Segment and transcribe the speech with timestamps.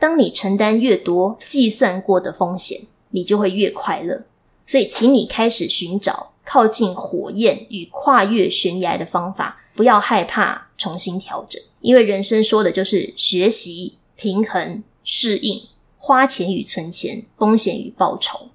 [0.00, 4.24] 当你承担越多计算过的风险，你就会越快乐。
[4.66, 15.62] 所以，请你开始寻找靠近火焰与跨越悬崖的方法，不要害怕重新调整，因为人生说的就是学习、平衡、适应、
[15.98, 18.48] 花钱与存钱、风险与报酬。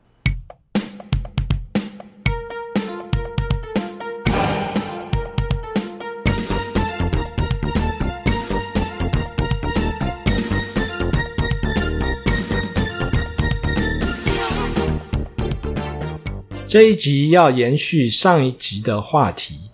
[16.75, 19.71] 这一集要延续上一集的话题，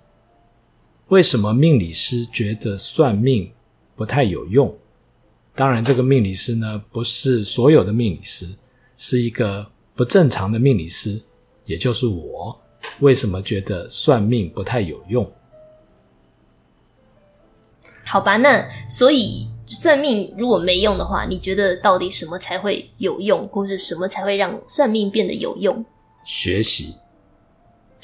[1.07, 3.51] 为什么命理师觉得算命
[3.95, 4.71] 不太有用？
[5.55, 8.47] 当然，这个命理师呢，不是所有的命理师，
[8.97, 9.65] 是一个
[9.95, 11.19] 不正常的命理师，
[11.65, 12.55] 也就是我。
[12.99, 15.27] 为什么觉得算命不太有用？
[18.05, 25.83] 好吧，那所以算命如果没用的话，你觉得到底什么才会有用，或是什么才会让算命变得有用？
[26.23, 26.95] 学习，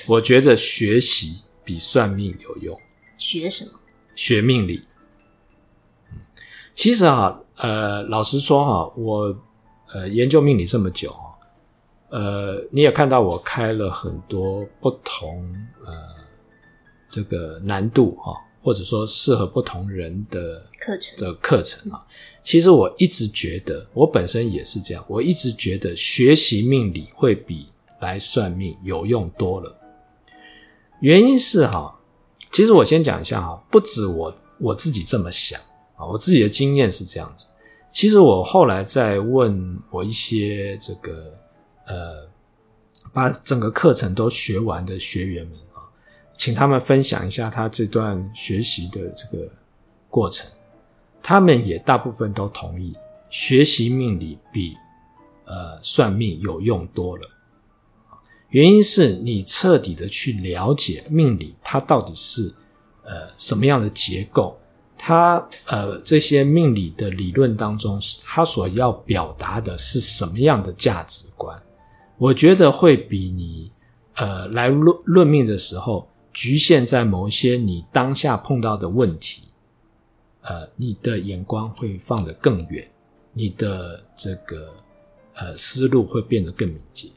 [0.05, 2.79] 我觉得学习比算命有用。
[3.17, 3.71] 学什么？
[4.15, 4.83] 学命理。
[6.75, 9.35] 其实啊，呃，老实说哈，我
[9.93, 11.33] 呃研究命理这么久啊，
[12.09, 15.43] 呃，你也看到我开了很多不同
[15.85, 15.93] 呃
[17.09, 22.05] 这个难度哈，或者说适合不同人的课程的课程啊。
[22.43, 27.67] 其实我一直觉得，我本身也是这样，我一直觉得学习命理会比
[27.99, 29.75] 来算命有用多了，
[30.99, 31.99] 原因是哈，
[32.51, 35.59] 其实我先讲一下哈，不止我我自己这么想
[35.95, 37.47] 啊，我自己的经验是这样子。
[37.91, 41.33] 其实我后来在问我一些这个
[41.87, 42.27] 呃，
[43.11, 45.81] 把整个课程都学完的学员们啊，
[46.37, 49.49] 请他们分享一下他这段学习的这个
[50.09, 50.47] 过程，
[51.23, 52.95] 他们也大部分都同意，
[53.31, 54.75] 学习命理比
[55.45, 57.23] 呃算命有用多了。
[58.49, 62.53] 原因是你彻底的去了解命理，它到底是
[63.03, 64.57] 呃什么样的结构，
[64.97, 71.61] 它呃这些命理的理论当中，它所要表达的是什么样的价值观？
[72.17, 73.71] 我觉得会比你
[74.15, 79.43] 呃来论论命的时候，局限在某一些你当下碰到的问题，
[80.41, 82.89] 呃，你的眼光会放得更远，
[83.33, 84.73] 你的这个
[85.35, 87.09] 呃思路会变得更敏捷。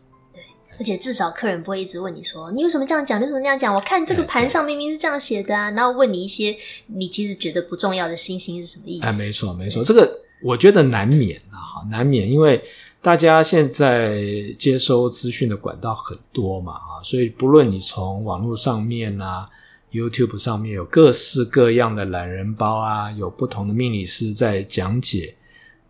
[0.80, 3.20] 而且至少客人不会一直问你说：“你为什么这样讲？
[3.20, 3.74] 你为什么那样讲？
[3.74, 9.04] 我看这个盘上明明是这样写的啊！”然后问你一些你其实觉得不重要的星星是什么意思？
[9.04, 10.10] 哎，没错，没错，这个
[10.42, 12.64] 我觉得难免啊，难免，因为
[13.02, 14.24] 大家现在
[14.58, 19.46] 接收资讯的管道很多嘛，啊，所以不论你从网络上面啊
[19.92, 25.34] ，YouTube 上面有各式各样的懒人包啊，有不同的命理师在讲解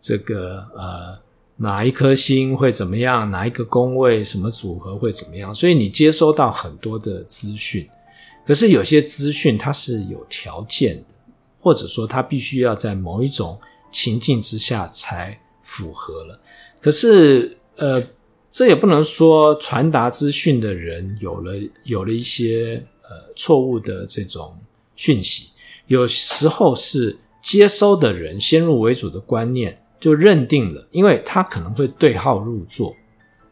[0.01, 1.30] 这个呃。
[1.63, 3.31] 哪一颗星会怎么样？
[3.31, 5.55] 哪一个宫位什么组合会怎么样？
[5.55, 7.87] 所以你接收到很多的资讯，
[8.47, 11.15] 可是有些资讯它是有条件的，
[11.59, 13.61] 或者说它必须要在某一种
[13.93, 16.41] 情境之下才符合了。
[16.81, 18.03] 可是呃，
[18.51, 21.53] 这也不能说传达资讯的人有了
[21.85, 24.57] 有了一些呃错误的这种
[24.97, 25.51] 讯息，
[25.89, 29.77] 有时候是接收的人先入为主的观念。
[30.01, 32.97] 就认定了，因为他可能会对号入座，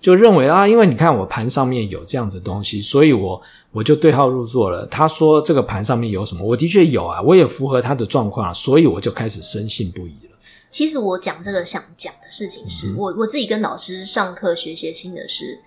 [0.00, 3.38] 就认为啊，因为你看我盘上面有这样子的东西，所以我
[3.70, 4.87] 我就对号入座了。
[4.87, 10.38] 他说这个盘上面有什么，我的确有啊，我也符合他的状况，所以我就开始深信不疑了。
[10.70, 15.60] 其实我讲这个想讲的事情是，嗯、我我自己跟老师上课学习新的是，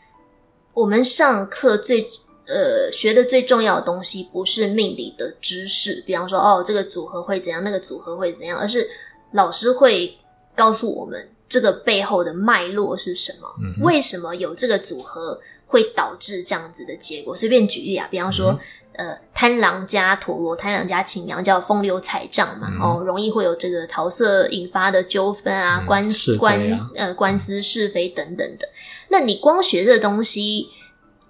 [0.74, 2.10] 我们上课最
[2.48, 8.88] 呃学的最重要的东西不是命理的知识，比方说哦这个组合会怎样，那个组合会怎样，而是
[9.34, 10.18] 老师会。
[10.56, 13.48] 告诉我们这个背后的脉络是什么？
[13.64, 17.36] 嗯、为什么有这个组合会导致这样子的结果？
[17.36, 18.58] 随便举例啊，比方说，
[18.94, 28.68] 嗯、呃，贪狼加陀螺，贪狼加擎羊叫风流彩账嘛，嗯、哦，容易会有这个桃色引发的纠纷啊，嗯、官官呃官司是非等等的。
[29.10, 30.68] 那你光学这个东西，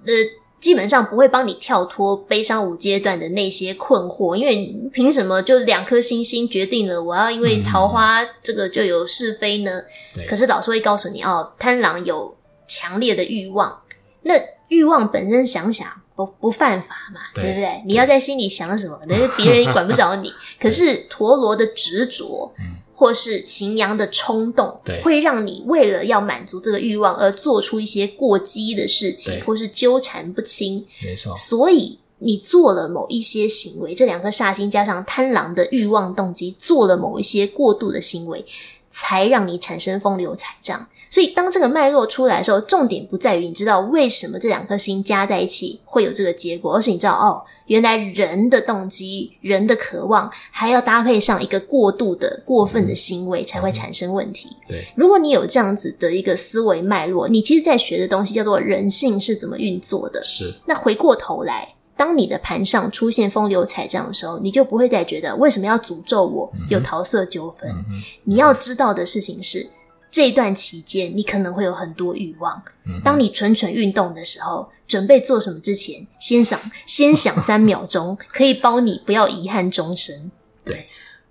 [0.06, 0.14] 呃。
[0.62, 9.82] 基本上不会帮你跳脱悲伤五阶段的那些困惑，因为凭什么就两颗星星决定了我要因为桃花这个就有是非呢？
[10.16, 12.38] 嗯、可是老师会告诉你哦，贪狼有
[12.68, 13.82] 强烈的欲望，
[14.22, 14.36] 那
[14.68, 17.84] 欲望本身想想不不犯法嘛，对，对不对？
[17.88, 20.32] 你要在心里想什么，那别人也管不着你。
[20.62, 22.54] 可是陀螺的执着。
[22.60, 30.86] 嗯或是情阳的冲动，对，会让你为了要满足这个欲望而做出一些过激的事情，或是纠缠不清。
[31.04, 38.46] 没错，所以你做了某一些行为，这两个煞星加上贪狼的欲望动机，做了某一些过度的行为，
[38.90, 40.88] 才让你产生风流彩账。
[41.12, 54.56] 所以，当这个脉络出来的时候，重点不在于你知道为什么这两颗星加在一起会有这个结果，而是你知道哦，原来人的动机、人的渴望，还要搭配上一个过度的、过分的行为，才会产生问题。
[54.70, 60.24] 对，如果你有这样子的一个思维脉络，你其实在学的东西叫做人性是怎么运作的。
[60.24, 60.54] 是。
[60.66, 67.70] 那回过头来，当你的盘上出现风流彩账的时候，你就不会再觉得为什么要诅咒我有桃色纠纷。
[67.70, 69.68] 嗯嗯、你要知道的事情是。
[70.12, 72.62] 这一段期间，你可能会有很多欲望。
[73.02, 80.30] 当你蠢蠢欲动的时候，准备做什么之前，先想 先想三秒钟， 可以包你不要遗憾终生。
[80.66, 80.86] 对，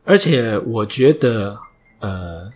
[0.05, 1.59] 而且我觉得，
[1.99, 2.51] 呃，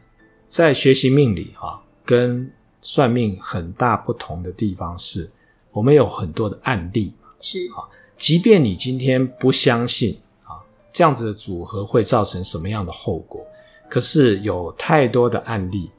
[0.49, 2.51] 在学习命理哈、啊，跟
[2.81, 5.31] 算命很大不同的地方是，
[5.73, 7.13] 我们有很多的案例。
[7.39, 7.85] 是啊，
[8.17, 10.57] 即便你今天不相信啊，
[10.91, 13.47] 这样子的组合会造成什么样的后果，
[13.91, 15.91] 可是有太多的案例。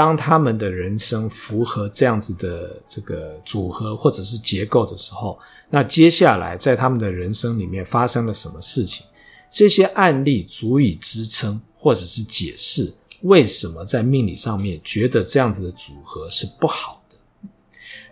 [0.00, 5.38] 当他们的人生符合这样子的这个组合或者是结构的时候，
[5.68, 9.04] 那接下来在他们的人生里面发生了什么事情？
[9.50, 12.90] 这些案例足以支撑或者是解释
[13.24, 17.48] 为什么在命理上面觉得这样子的组合是不好的。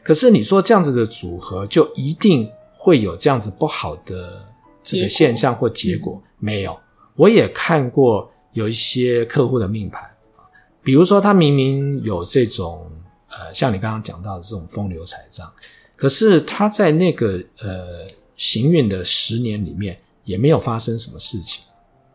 [0.03, 4.45] 可是你说这样子的组合就一定会有这样子不好的
[4.83, 6.13] 这个现象或结果？
[6.13, 6.23] 结果。
[6.39, 6.79] 没有，
[7.17, 10.03] 我也看过有一些客户的命盘。
[10.89, 12.91] 比如说，他明明有这种
[13.29, 15.47] 呃，像你刚刚讲到的这种风流彩账，
[15.95, 18.07] 可是他在那个呃
[18.39, 21.63] 行运的十年里面也没有发生什么事情。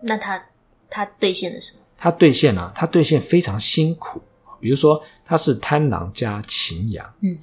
[0.02, 0.44] 那他
[0.90, 1.84] 他兑现了什么？
[1.96, 4.20] 他兑现啊，他兑现非常辛苦。
[4.60, 7.38] 比如说，他是贪狼加擎羊，嗯，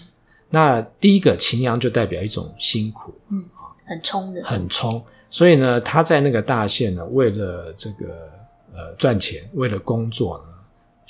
[0.48, 3.44] 那第一个擎羊就代表一种辛苦，嗯，
[3.84, 5.00] 很冲的，很冲。
[5.30, 8.28] 所以呢，他在那个大限呢，为了这个
[8.74, 10.49] 呃赚钱，为了工作呢。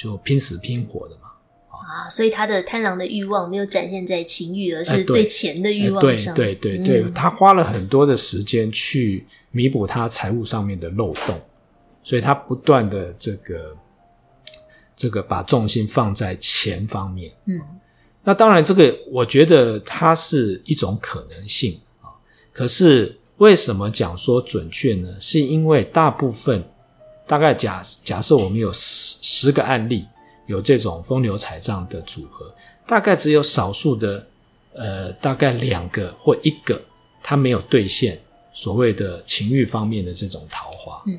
[0.02, 1.28] 就拼死拼活的嘛，
[1.68, 6.34] 啊，所以他的贪狼的欲望没有展现在情欲，而是对钱的欲望上。
[6.34, 11.38] 对对对对，他花了很多的时间去弥补他财务上面的漏洞，
[12.02, 13.76] 所以他不断的这个
[14.96, 17.30] 这个把重心放在钱方面。
[17.44, 17.60] 嗯，
[18.24, 22.08] 那当然，这个我觉得它是一种可能性啊。
[22.54, 25.14] 可是为什么讲说准确呢？
[25.20, 26.64] 是因为大部分。
[27.26, 28.80] 大概假假设我们有十
[29.32, 30.04] 十个案例
[30.46, 32.52] 有这种风流彩账的组合，
[32.84, 34.26] 大概只有少数的
[34.74, 36.82] 呃，大概两个或一个，
[37.22, 38.20] 他没有兑现
[38.52, 41.00] 所谓的情欲方面的这种桃花。
[41.06, 41.16] 嗯，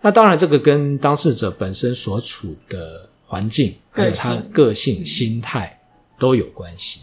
[0.00, 5.78] 那当然这个跟当事者本身所处的环境还有他个性、心态
[6.18, 7.02] 都有关系。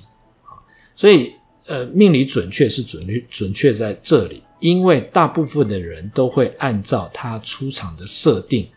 [0.95, 1.31] 所以
[1.67, 4.41] 呃，命理准确是准确准确在这里。
[4.59, 8.67] 因为大部分的人都会按照他出场的设定、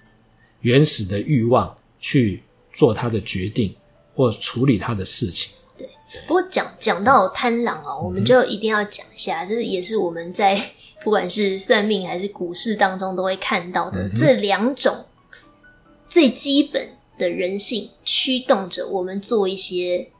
[0.60, 2.42] 原始的欲望去
[2.72, 3.74] 做他的决定
[4.14, 5.52] 或处理他的事情。
[5.76, 5.88] 对，
[6.26, 10.70] 不过讲讲到贪婪哦，我们就一定要讲一下，这也是我们在
[11.02, 15.06] 不管是算命还是股市当中都会看到的这两种
[16.08, 20.10] 最基本的人性驱动着我们做一些。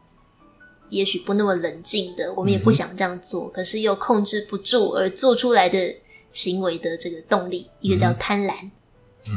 [0.89, 5.95] 也许不那么冷静的，我们也不想这样做，嗯、可是又控制不住而做出来的
[6.35, 8.71] 行为的这个动力，一个叫贪婪，嗯、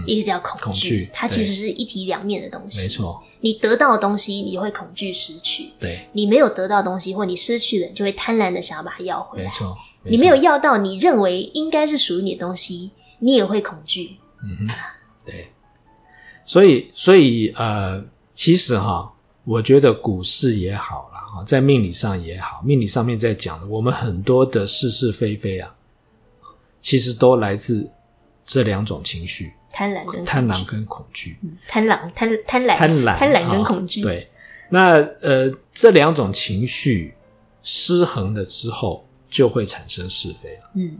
[0.05, 2.83] 一个叫恐惧，恐惧，它其实是一体两面的东西。
[2.83, 9.45] 没错，你得到的东西，你会恐惧失去；对，你没有得到的东西，或你失去了，你就会贪婪的想要把它要回来。
[9.45, 14.17] 没错，你没有要到你认为应该是属于你的东西，你也会恐惧。
[14.43, 14.75] 嗯哼，
[15.25, 15.49] 对。
[16.45, 18.03] 所以，所以呃，
[18.35, 19.13] 其实哈，
[19.45, 21.09] 我觉得股市也好。
[21.13, 25.73] 啊，在命理上也好，命理上面在讲的，我们很多的是是非非啊，
[26.79, 27.89] 其实都来自
[28.45, 31.37] 这两种情绪：贪婪跟贪婪跟恐惧。
[31.67, 34.01] 贪婪、贪贪婪、贪婪、贪婪跟恐惧。
[34.01, 34.29] 对，
[34.69, 37.15] 那呃，这两种情绪
[37.63, 40.69] 失衡了之后，就会产生是非了。
[40.75, 40.97] 嗯，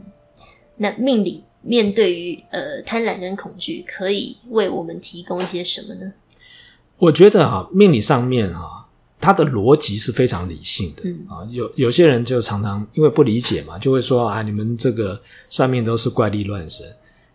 [0.76, 6.12] 那命理面对于呃贪婪跟恐惧，可以为我们提供一些什么呢？
[6.98, 8.82] 我觉得哈，命理上面哈。
[9.20, 16.86] 他的逻辑是非常理性的，嗯啊，有有些人就常常因为不理解嘛，就会说啊，你们这个算命都是怪力乱神。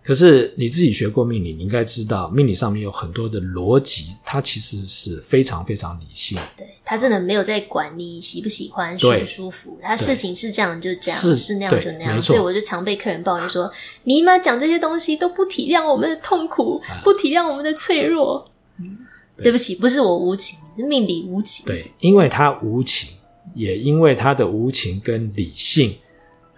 [0.09, 6.35] 可是你自己学过命理，你应该知道，命理上面有很多的逻辑，它其实是非常非常理性。
[6.57, 12.19] 对，他真的没有在管你喜不喜欢、舒不舒服，他事情是这样就这样，是，是那样就那样。
[12.19, 13.71] 所以我就常被客人抱怨说，
[14.05, 18.43] 你妈讲这些东西都不体谅我们的痛苦，啊、不体谅我们的脆弱。
[18.79, 18.97] 嗯
[19.37, 21.67] 对，对不起，不是我无情，是命理无情。
[21.67, 23.11] 对，因为他无情，
[23.53, 25.95] 也因为他的无情跟理性，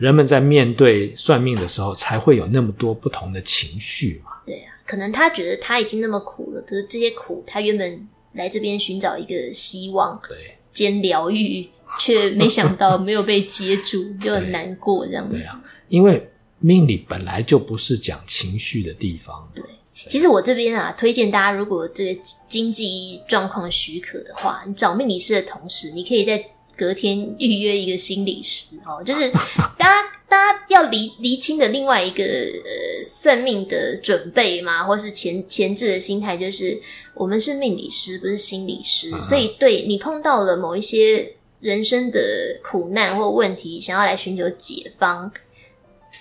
[0.01, 4.31] 人们在面对算命的时候，才会有那么多不同的情绪嘛。
[4.48, 15.36] 对啊，可能他觉得他已经那么苦了，可是这些苦他原本来这边寻找一个希望，对，兼疗愈，却没想到没有被接住， 就很难过这样子。
[15.36, 16.27] 对啊，因为
[16.58, 19.48] 命理本来就不是讲情绪的地方。
[19.53, 19.63] 对，
[20.10, 26.43] 其实我这边啊，推荐大家，如果这个经济状况许可的话，你找命理师的同时，你可以在
[26.81, 29.29] 隔天预约一个心理师哦，就是
[29.77, 30.01] 大家。
[30.31, 36.79] 大家要厘厘清的另外一个呃算命的准备嘛，或是前前置的心态，就是
[37.13, 42.21] 我们是命理师，不是心理师，嗯、所以对你碰到了某一些人生的
[42.63, 45.29] 苦难或问题，想要来寻求解方，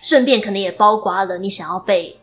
[0.02, 2.18] 顺便可能也包括了你想要被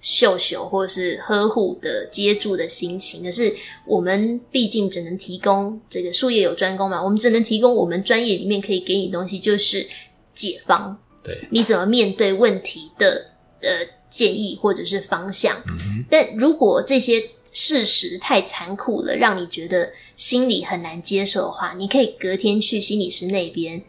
[0.00, 3.22] 秀秀或者是呵护的接住的心情。
[3.22, 3.54] 可是
[3.86, 9.86] 我们毕竟只能提供这个术业有专攻嘛，我们只能提供我们专业里面可以给你东西，就是
[10.34, 10.98] 解方。
[11.22, 13.26] 对，你怎么面对问题的
[13.60, 13.68] 呃
[14.08, 15.54] 建议或者是方向？
[15.68, 23.82] 嗯，但如果这些事实太残酷了，让你觉得心里很难接受的话，你可以隔天去心理师那边，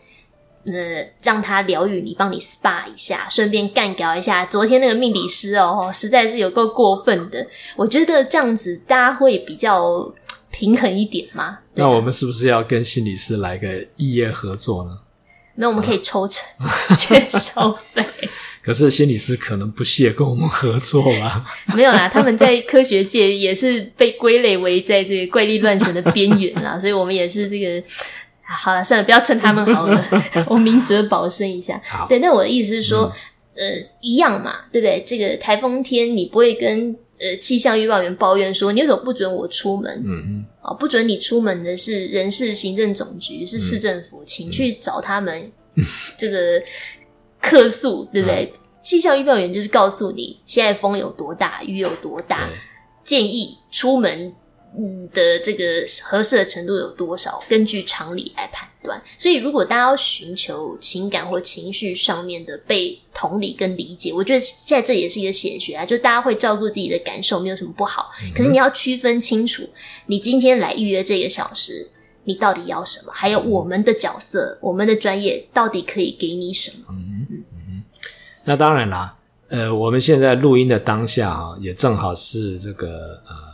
[0.63, 7.46] 呃，让他疗愈你，帮你 SPA 一下，顺便干掉一下昨天那个命理师哦，实在是有够过分的。
[7.75, 10.13] 我觉得这样子大家会比较
[10.51, 11.58] 平衡一点嘛。
[11.74, 14.91] 那我们是不是要跟心理师来个异业合作呢？
[15.56, 16.46] 那我们可以抽成
[16.96, 18.06] 接收费，
[18.63, 21.44] 可是心理师可能不屑跟我们合作吧？
[21.75, 27.84] 没有啦，他们在科学界也是被归类为在这个怪力乱神的边缘啦，所以我们也是这个。
[28.51, 30.05] 好了，算了，不要称他们好了，
[30.48, 31.81] 我明哲保身一下。
[32.08, 33.12] 对，那我的意思是说，
[33.55, 35.03] 嗯、呃，一样嘛，对不对？
[35.05, 36.96] 这个台风天你不会跟。
[37.24, 39.93] 呃，气象预报员抱怨说：“你为什么不准我出门？
[40.03, 45.51] 嗯嗯，哦，不准你出门的是人事行政总局，是市政府，嗯、请去找他们
[46.17, 46.60] 这个
[47.39, 48.51] 客诉，对不对？
[48.81, 52.50] 气象预报员就是告诉你现在风有多大，雨有多大，
[53.03, 54.34] 建议出门。”
[54.78, 55.63] 嗯的这个
[56.04, 57.44] 合适的程度有多少？
[57.50, 59.01] 根据常理来判断。
[59.18, 68.10] 所以，如果大家要寻求情感或情绪上面的被同理跟理解，我觉得现在这也是一个显学啊，就大家会照顾自己的感受，没有什么不好。
[68.34, 69.70] 可是你要区分清楚，
[70.08, 71.92] 你今天来预约这个小时，
[72.24, 73.12] 你到底要什么？
[73.13, 76.86] 还有我们的角色，我们的专业到底可以给你什么？
[76.92, 77.84] 嗯嗯嗯。
[78.46, 79.16] 那当然啦，
[79.50, 83.50] 呃，我们现在录音的当下啊，也正好是这个呃。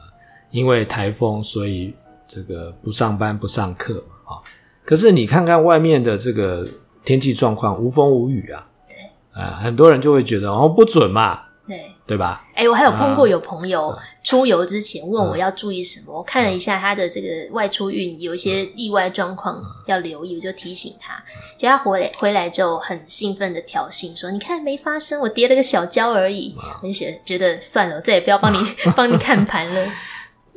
[0.58, 1.94] 因为台风，所以
[2.28, 4.42] 这个不上班不上课啊。
[4.84, 6.68] 可是你看看外面的这个
[7.06, 8.68] 天气状况，无风无雨啊。
[8.90, 8.96] 对
[9.40, 11.44] 啊，很多人就会觉得哦，不准嘛。
[11.68, 12.44] 对，对吧？
[12.56, 21.22] 哎、欸，我还有碰过有朋友出游之前问我要注意什么，嗯、我看了一下他的这个外出运有一些意外状况要留意，我就提醒他。
[21.58, 26.56] 结果他回来回来就很兴奋的挑衅说：“你看没发生，我跌了个小跤而已。
[26.58, 28.58] 嗯”我就觉得算了，我再也不要帮你
[28.96, 29.92] 帮你看盘了。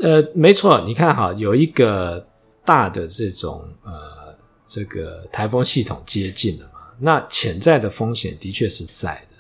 [0.00, 2.26] 呃，没错，你看哈，有一个
[2.64, 4.35] 大的这种呃，
[4.66, 9.37] 这个台风系统接近了嘛，那潜在的风险的确是在的。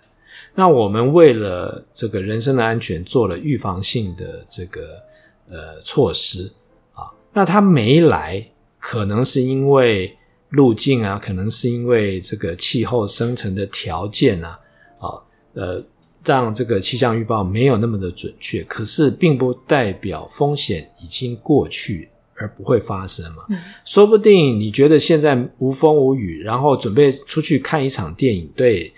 [0.54, 5.02] 那我们为了这个人身的安全，做了预防性的这个
[5.48, 6.52] 呃措施
[6.92, 7.10] 啊。
[7.32, 8.46] 那它没来，
[8.78, 10.14] 可能是因为
[10.50, 14.60] 路径啊，可能是因为这个气候生成的条件啊，
[14.98, 15.08] 啊，
[15.54, 15.82] 呃。
[16.24, 23.44] 让这个气象预报没有那么的准确，可是并不代表风险已经过去而不会发生嘛。
[23.48, 28.92] 嗯，说不定你觉得现在无风无雨，然后准备出去看一场电影，对，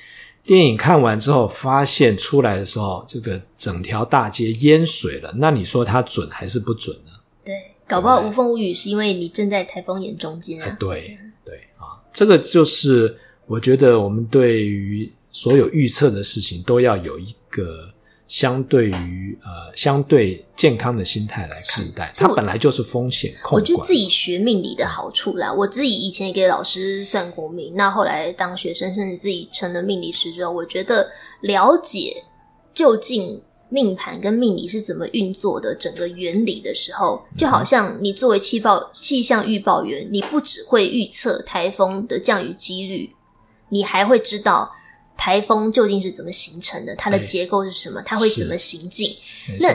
[0.45, 7.12] 电影看完之后发现出来的时候，这个整条大街淹水了，那你说它准还是不准呢？
[7.45, 7.55] 对，
[7.87, 10.76] 搞不好无风无雨是因为你正在台风眼中间啊。
[10.81, 15.09] 对对啊，这个就是我觉得我们对于。
[15.33, 17.91] 所有预测的事情都要有一个
[18.29, 23.61] 相对于呃相对健康的心态来看待，它本来就是风险控管。
[23.61, 31.11] 我觉得自己学命理的好处啦，我自己以前也给老师算过命，那后来当学生甚至自己成了命理师之后，我觉得
[31.41, 32.25] 了解
[32.73, 43.11] 究竟命盘跟命理是怎么运作的整个原理的时候，就好像你作为气报气象预报员，你不只会预测台风的降雨几率，
[43.71, 44.71] 你还会知道。
[45.23, 46.97] 台风究竟是怎么形成的？
[46.97, 48.02] 它的结构是什么？
[48.02, 49.14] 它会怎么行进？
[49.61, 49.73] 那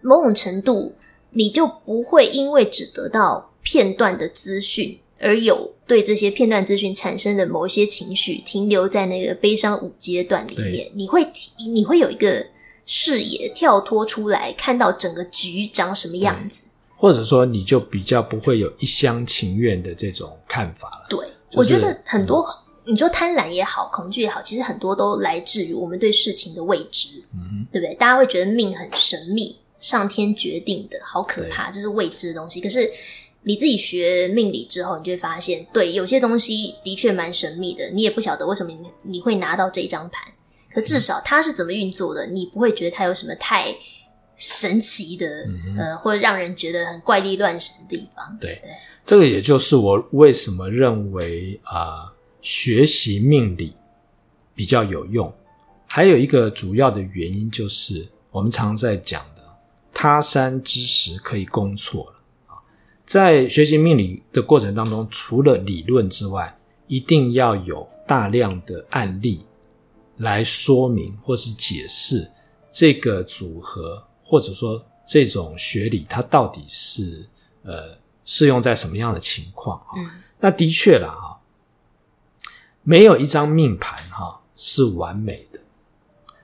[0.00, 0.92] 某种程度，
[1.30, 10.90] 你就不会因为只得到片段的资讯，而有对这些片段资讯产生的某一些情绪停留在那个悲伤五阶段里面。
[10.96, 11.24] 你会
[11.72, 12.44] 你会有一个
[12.84, 16.64] 视野跳脱出来，看到整个局长什么样子，
[16.96, 21.06] 或者说，你就比较不会有一厢情愿的这种看法了。
[21.08, 22.44] 对，就是、我觉得很多。
[22.90, 27.94] 你说贪婪也好，恐惧也好，其实很多都来自于我们对事情的未知，嗯，对不对？
[27.94, 32.60] 大家会觉得命很神秘，上天决定的，好可怕，这是未知的东西。
[32.60, 32.90] 可是
[33.44, 40.26] 你自己学命理之后，你就会发现，对，有些东西的确蛮神秘的，你也不晓得为什么你你会拿到这一张盘。
[40.72, 43.72] 可至少它是怎么运作的，你不会觉得它有什么太
[44.36, 48.36] 神奇的，嗯、呃，或者让人觉得很怪力乱神的地方。
[48.40, 48.70] 对，对
[49.04, 53.74] 这个也就是我为什么认为啊、呃，学习命理
[54.54, 55.32] 比较有用。
[55.86, 59.42] 还有一个主要的原因就是我们常在讲的
[59.92, 62.14] “他山之石，可以攻错了”
[62.54, 62.58] 啊，
[63.04, 69.44] 在学习命理的过程当中，除了理论之外，一定要有大量的案例。
[70.18, 72.30] 来说明或是解释
[72.70, 77.26] 这个组合，或者说这种学理，它到底是
[77.62, 79.96] 呃适用在什么样的情况啊？
[79.96, 81.29] 嗯，那的确啦哈，
[82.90, 85.60] 没有一张命盘哈是完美的，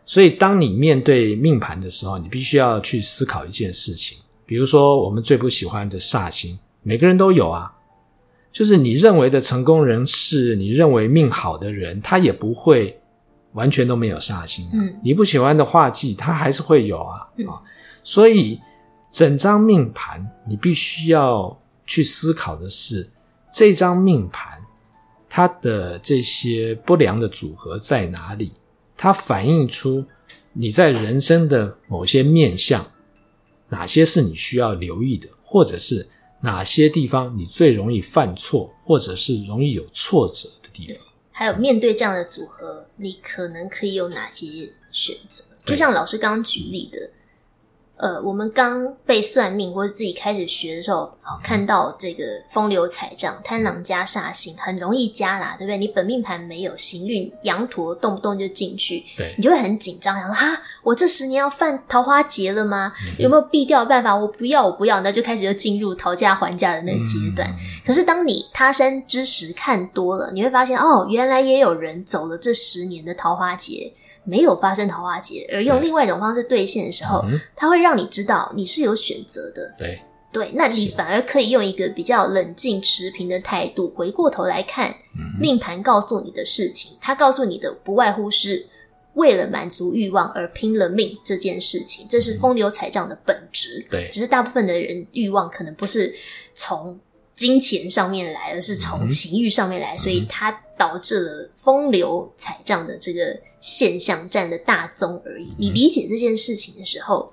[0.04, 7.74] 所以当你面对命盘的时候，你必须要去思考一件事情，比如说我们最不喜欢的煞星，每个人都有啊，
[8.52, 12.96] 就是你认为的成功人士，你认为命好的人，他也不会。
[13.52, 17.46] 完全都没有煞星，嗯，你不喜欢的画技，他还是会有啊，啊、嗯，
[18.04, 18.60] 所以
[19.10, 23.08] 整张命盘你必须要去思考的是，
[23.50, 24.55] 这张命盘
[25.36, 28.52] 它的这些不良的组合在哪里？
[28.96, 30.02] 它反映出
[30.54, 32.90] 你在人生的某些面向，
[33.68, 36.08] 哪些是你需要留意的，或者是
[36.40, 40.96] 哪些地方你最容易犯错，或者是容易有挫折的地方。
[41.30, 44.46] 还有面对这样的组合，你可能可以有哪些
[44.90, 45.44] 选择？
[45.66, 47.10] 就像老师刚刚举例的。
[47.96, 55.78] 呃，我们刚被算命或者自己开始学的时候，哦，看到这个风流彩账，贪狼加煞星，很容易加啦，对不对？
[55.78, 62.92] 你本命盘没有行运羊驼，动不动就进去，对，你就会很紧张，想说哈，我这十年要犯桃花劫了吗？
[63.18, 64.14] 有没有避掉的办法？
[64.14, 67.48] 我不要，我不要，那就开始就进入讨价还价的那个阶段。
[67.48, 67.56] 嗯。
[67.84, 73.90] 可是当你他山之石看多了，你会发现哦，原来也有人走了这十年的桃花劫。
[74.26, 79.74] 没有发生桃花劫，而用另外一种方式兑现的时候，嗯，它会让你知道你是有选择的。
[79.78, 80.00] 对
[80.32, 86.98] 对，那你反而可以用一个比较冷静持平的态度，回过头来看，嗯，命盘告诉你的事情。
[87.00, 88.66] 它告诉你的不外乎是
[89.14, 93.86] 为了满足欲望而拼了命这件事情，这是风流彩账的本质。
[93.90, 96.14] 对，只是大部分的人欲望可能不是
[96.54, 97.00] 从
[97.36, 103.38] 金钱上面来，而是从情欲上面来，嗯，所以它导致了风流彩账的这个。
[103.58, 105.52] 现象占的大宗而已。
[105.58, 107.32] 你理解这件事情的时候，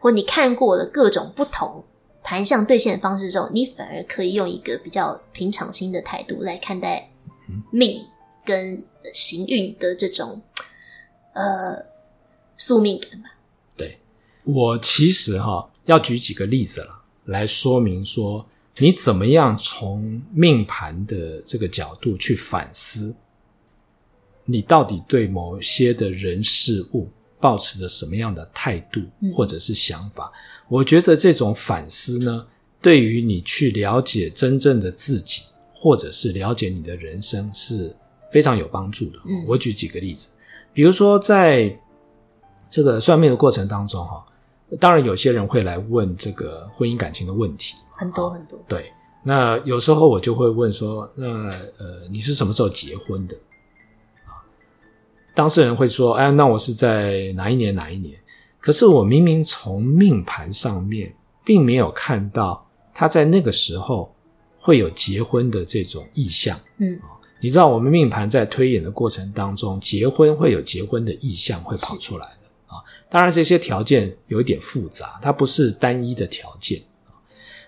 [0.00, 1.84] 或你看过了各种不同
[2.24, 7.08] 盘相兑现的方式之后，你反而可以用一个比较平常心的态度来看待
[7.70, 8.04] 命
[8.44, 10.42] 跟行运的这种
[11.34, 11.76] 呃
[12.56, 13.30] 宿命感吧。
[13.76, 14.00] 对，
[14.42, 18.44] 我其实哈要举几个例子了，来说明说
[18.80, 23.14] 你怎么样从命盘的这个角度去反思。
[24.46, 29.00] 你到底对某些的人事物保持着什么样的态度
[29.32, 30.32] 或者是想法？
[30.34, 30.66] 嗯。
[30.68, 32.46] 我觉得这种反思呢，
[32.80, 37.94] 对于你去了解真正的自己，或者是了解你的人生是
[38.32, 39.18] 非常有帮助的。
[39.26, 39.44] 嗯。
[39.46, 40.30] 我举几个例子，
[40.72, 41.78] 比如说在
[42.70, 44.24] 这个算命的过程当中，哈，
[44.78, 48.58] 当然有些人会来问这个婚姻感情的问题，很多很多。
[48.68, 48.92] 对，
[49.24, 53.36] 那有时候我就会问说，那呃，你是什么时候结婚的？
[54.26, 54.38] 啊
[55.34, 58.18] 当事人会说：“哎，那我是在哪一年哪一年？
[58.60, 64.14] 可是我明明从命盘上面并没有看到他在那个时候
[64.58, 66.58] 会有结婚的这种意向。
[66.78, 67.00] 嗯，
[67.40, 72.28] 你知道我们命盘在推演的过程当中，结婚会有结婚的意向会跑出来。
[73.10, 76.80] 当然，这些条件有一点复杂，它不是单一的条件。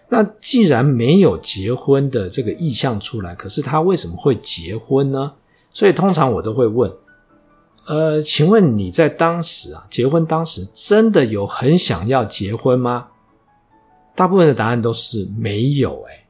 [0.09, 5.33] 那既然没有结婚的这个意向出来，可是他为什么会结婚呢？
[5.73, 6.91] 所以通常我都会问。”
[7.85, 13.09] 呃，请问你在当时啊，结婚当时真的有很想要结婚吗？
[14.15, 16.25] 大部分的答案都是没有，哎，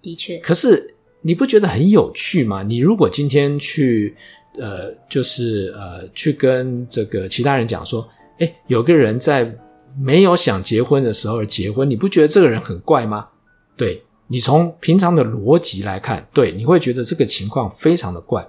[0.00, 0.38] 的确。
[0.38, 2.62] 可是你不觉得很有趣吗？
[2.62, 4.14] 你如果今天去，
[4.56, 9.56] 呃，就是呃，去跟这个其他人讲说，诶，有个人在
[9.98, 13.28] 没有想结婚的时候结婚，你不觉得这个人很怪吗？
[13.76, 18.48] 对，你从平常的逻辑来看，对，你会觉得这个情况非常的怪。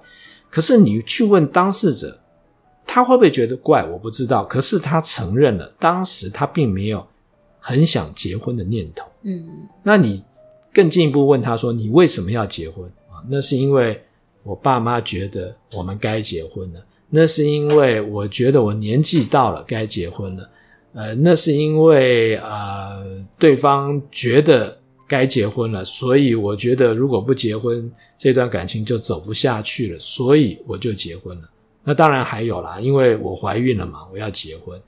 [0.50, 2.20] 可是你去问当事者。
[2.88, 3.84] 他会不会觉得怪？
[3.84, 4.44] 我不知道。
[4.44, 7.04] 可是他承认了，当时他并没有
[7.58, 9.04] 很想结婚的念头。
[9.22, 9.44] 嗯，
[9.82, 10.22] 那你
[10.72, 14.00] 更进一步问他说：“你为什么要结婚？”啊，那是因为
[14.44, 20.50] 我爸妈觉得我们该结婚了，那是因为我觉得我年纪到了该结婚了，
[20.92, 23.04] 呃，那是因为呃
[23.38, 31.48] 对方觉得该结婚了，所以我觉得如果不结婚，这段感情就走不下去了，所以我就结婚了。
[31.84, 34.80] 那当然还有啦，因为我怀孕了嘛，我要结婚，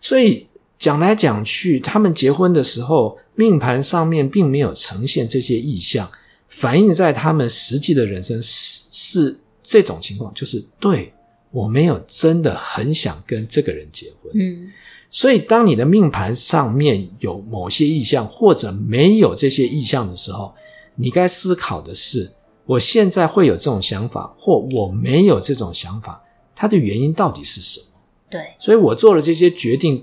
[0.00, 0.46] 所以
[0.78, 6.10] 讲来讲去，他们结婚的时候，命盘上面并没有呈现这些意象。
[6.48, 11.10] 反映在他们实际的人生是是这种情况，就是对，
[11.52, 14.32] 我没有真的很想跟这个人结婚。
[14.34, 14.72] 嗯，
[15.10, 20.54] 所以当你的命盘上面有某些意向，或者没有这些意向的时候，
[20.96, 22.32] 你该思考的是：
[22.64, 26.22] 我现在会有这种想法，或我没有这种想法，
[26.54, 27.86] 它的原因到底是什么？
[28.30, 30.02] 对，所以我做了这些决定，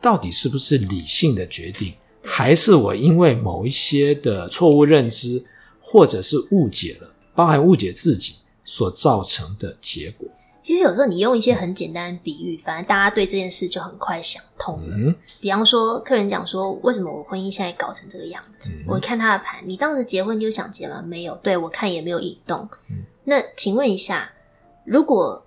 [0.00, 1.92] 到底是不是理性的决定？
[2.24, 5.44] 还是我因为某一些的错误认知，
[5.80, 10.28] 或者是误解了，包含误解自己所造成的结果。
[10.66, 14.96] 其实有时候你用一些很简单的比喻，反正大家对这件事就很快想通了。
[14.96, 18.72] 嗯，比方说，客人讲说，为什么我婚姻现在搞成这个样子？
[18.72, 21.00] 嗯，我看他的盘，你当时结婚就想结吗？
[21.06, 22.68] 没有，对，我看也没有引动。
[22.90, 24.32] 嗯，那请问一下，
[24.84, 25.46] 如果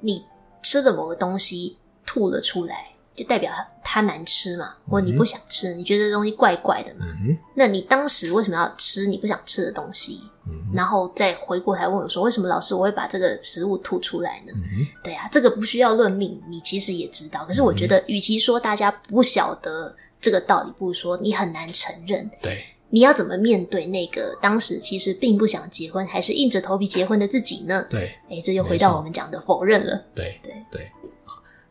[0.00, 0.24] 你
[0.62, 1.76] 吃了某个东西
[2.06, 2.89] 吐了出来？
[3.20, 3.52] 就代表
[3.84, 7.04] 它难吃嘛，或你不想吃，你觉得这东西怪怪的嘛？
[7.04, 10.22] 嗯、那你当时为什么要吃你不想吃的东西？
[10.46, 14.52] 嗯、然后再回过来问我说，为什么老师我会把这个食物吐出来呢？
[14.54, 17.44] 嗯、对啊，这个不需要论命，你其实也知道。
[17.44, 22.30] 可是我觉得，与其说大家不晓得这个道理，不如说你很难承认。
[22.40, 27.84] 对，你要怎么面对那个当时其实并不想结婚，还是硬着头皮结婚的自己呢？
[27.90, 30.02] 对，哎，这就回到我们讲的否认了。
[30.14, 30.90] 对对对，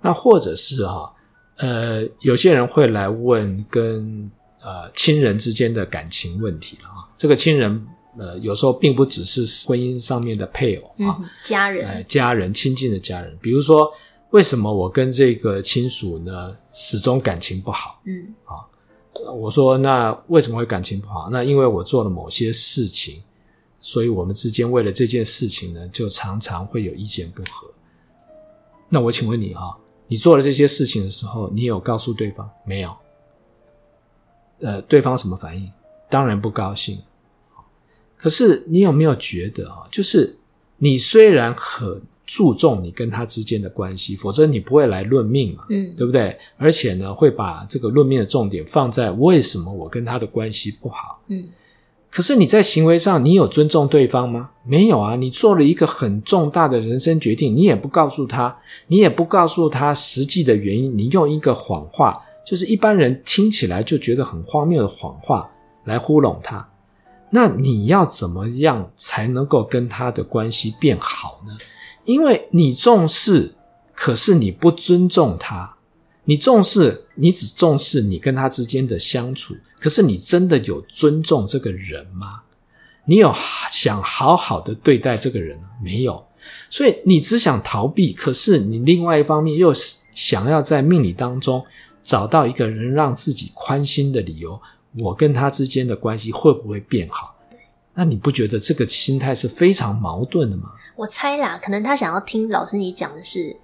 [0.03, 1.15] 那或者是哈。
[1.59, 7.03] 呃，有些人会来问跟呃亲人之间的感情问题了啊。
[7.17, 7.85] 这个亲人
[8.17, 13.37] 呃，有时候并不只是婚姻上面的配偶啊，嗯、家人，呃，家人亲近的家人。
[13.41, 13.91] 比如说，
[14.29, 18.01] 为什么我跟这个亲属呢始终感情不好？
[18.05, 18.63] 嗯，啊，
[19.33, 21.29] 我说那为什么会感情不好？
[21.29, 23.21] 那因为我做了某些事情，
[23.81, 27.69] 所以我们之间为了这件事情呢，就常常会有意见不合。
[28.87, 29.75] 那我请问你啊。
[30.09, 32.93] 你做了这些事情的时候，你有告诉对方没有？
[34.59, 35.71] 呃，对方什么反应？
[36.09, 36.99] 当然不高兴。
[38.17, 39.87] 可是你有没有觉得啊？
[39.89, 40.35] 就是
[40.77, 46.37] 你虽然很注重你跟他之间的关系，否则你不会来论命嘛，嗯，对不对？
[46.57, 51.47] 而且呢，会把这个论命的重点放在为什么我跟他的关系不好，嗯。
[52.11, 54.49] 可是你在行为上，你有尊重对方吗？
[54.63, 55.15] 没有啊！
[55.15, 65.49] 你做了一个很重大的人生决定，你也不告诉他，你也不告诉他实际的原因，你用一个谎话，就是一般人听起来就觉得很荒谬的谎话
[65.85, 66.67] 来糊弄他。
[67.29, 71.55] 那你要怎么样才能够跟他的关系变好呢？
[72.05, 73.53] 因为你重视，
[73.93, 75.75] 可是你不尊重他。
[76.29, 82.41] 你重视，你只重视你跟他之间的相处，可是你真的有尊重这个人吗？
[83.05, 83.33] 你有
[83.71, 85.59] 想好好的对待这个人？
[85.83, 86.23] 没有，
[86.69, 89.73] 所以你只想逃避，可是你另外一方面又
[90.13, 91.65] 想要在命理当中
[92.03, 94.61] 找到一个人让自己宽心的理由，
[94.99, 97.35] 我跟他之间的关系会不会变好？
[97.95, 100.69] 那你不觉得这个心态是非常矛盾的吗？
[100.95, 103.57] 我猜啦，可能他想要听老师你讲的是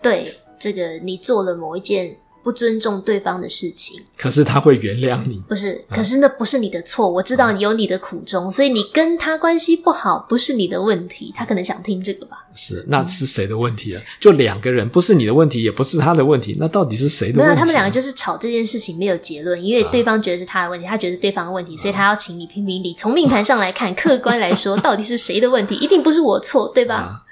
[0.00, 0.34] 对。
[0.58, 5.42] 这个你做了某一件不尊重对方的事情，可是他会原谅你？
[5.48, 7.10] 不是，可是那不是你的错。
[7.10, 11.32] 我知道你有你的苦衷，所以你跟他关系不好不是你的问题。
[11.34, 12.44] 他可能想听这个吧？
[12.54, 14.02] 是，那是谁的问题啊？
[14.20, 17.48] 就两个人，不是你的问题，也不是他的问题，那到底是谁的问题？
[17.48, 22.94] 没有，他们两个就是吵这件事情没有结论，因为对方觉得是他的问题，他觉得是对方的问题，所以他要请你评评理。
[22.94, 25.74] 从命盘上来看，客观来说，到底是谁的问题？
[25.74, 26.94] 一定不是我错，对吧？
[26.94, 27.22] 啊，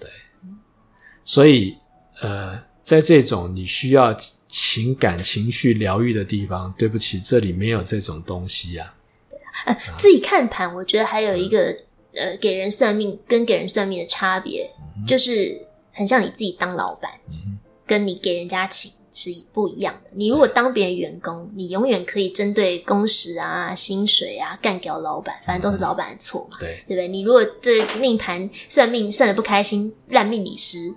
[0.00, 0.08] 对，
[1.24, 1.76] 所以
[2.22, 2.62] 呃。
[2.82, 4.12] 在这种你需要
[4.48, 9.30] 情感情绪疗愈的地方，对不起，这里没有这种东西呀、啊。
[9.30, 11.70] 对啊，呃，自己看盘，我觉得还有一个、
[12.12, 17.56] 嗯、呃，给人算命跟给人算命的差别，嗯、就是很像你自己当老板，嗯、
[17.86, 20.10] 跟你给人家请是不一样的。
[20.16, 27.06] 你如果当别人员工，你永远可以针对工时啊、薪水啊干掉老板，反正都是老板的错嘛，对、嗯、对不对？
[27.06, 30.92] 你如果这命盘算命算的不开心，烂命理师。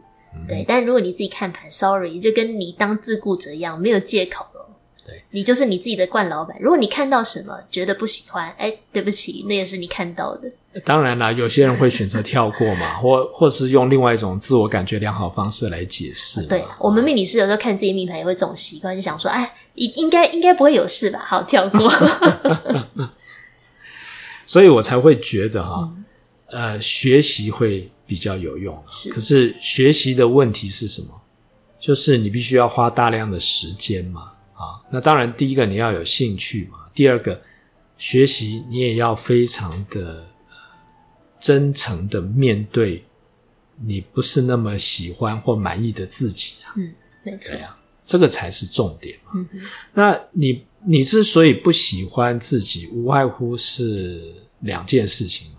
[0.48, 4.70] 对，但如果你自己看盘，sorry，就跟你当自雇者一样，没有借口了。
[5.06, 6.56] 对，你就是你自己的惯老板。
[6.60, 10.52] 如果你看到什么觉得不喜欢，哎，对不起，那也是你看到的。
[10.84, 16.46] 当然啦，有些人会选择跳过嘛，或或是用另外一种自我感觉良好方式来解释。
[16.48, 21.20] 对，我们命理师有时候看自己命盘也会这种习惯，就想说，哎，应应该应该不会有事吧？
[21.26, 21.92] 好，跳过。
[24.46, 25.90] 所以我才会觉得哈。
[25.96, 26.02] 嗯
[26.48, 28.84] 呃，学习会比较有用。
[28.88, 31.22] 是，可是学习的问题是什么？
[31.80, 34.32] 就是你必须要花大量的时间嘛。
[34.54, 36.80] 啊，那当然，第一个你要有兴趣嘛。
[36.94, 37.42] 第二个，
[37.98, 40.26] 学习你也要非常的
[41.40, 43.04] 真诚的面对
[43.84, 46.74] 你不是那么喜欢或满意的自己啊。
[46.78, 47.52] 嗯，没错。
[47.52, 49.32] 对啊，这个才是重点嘛。
[49.36, 49.62] 嗯。
[49.94, 55.55] 那你你之所以不喜欢自己，无外乎是两件事情嘛。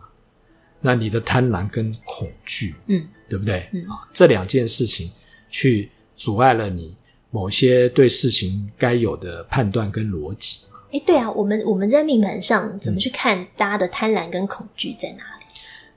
[0.81, 3.69] 那你的贪婪跟恐惧，嗯，对不对？
[3.73, 5.11] 嗯啊，这两件事情
[5.49, 6.95] 去阻碍了你。
[7.33, 15.45] 某些对事情该有的判断跟逻辑，哎，对啊，我们我们在命盘上怎么去看大家的贪婪跟恐惧在哪里？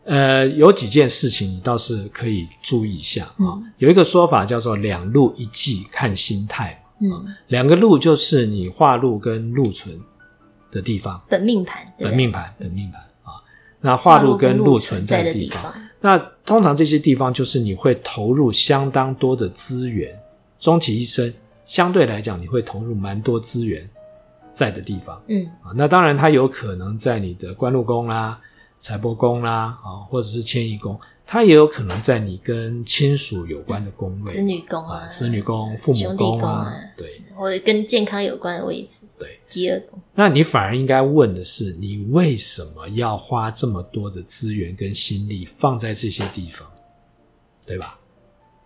[0.03, 3.55] 呃，有几件事情你倒是可以注意一下啊。
[3.77, 6.83] 有一个说法叫做“两路一忌，看心态”。
[6.99, 9.97] 嗯，两个路就是你化禄跟禄存
[10.71, 13.08] 的地方，本命盘，本命盘，本命盘啊。
[13.81, 20.17] 那化禄跟禄存在的地方，地方那通常这些地方就是你会投入相当多的资源。
[20.59, 21.33] 终其一生，
[21.65, 23.89] 相对来讲，你会投入蛮多资源
[24.51, 25.21] 在的地方。
[25.27, 28.37] 嗯啊，那当然，它有可能在你的官禄宫啦、
[28.77, 30.99] 财帛宫啦，啊，或者是迁移宫，
[31.31, 39.99] 它也有可能在你跟亲属有关的宫位，子女宫啊，啊，子女宫、父母宫啊，对，或者跟健康有关的位置，对，疾厄宫。
[40.15, 46.67] 那你反而应该问的是，你为什么要花这么多的资源跟心力放在这些地方，
[47.63, 47.99] 对吧？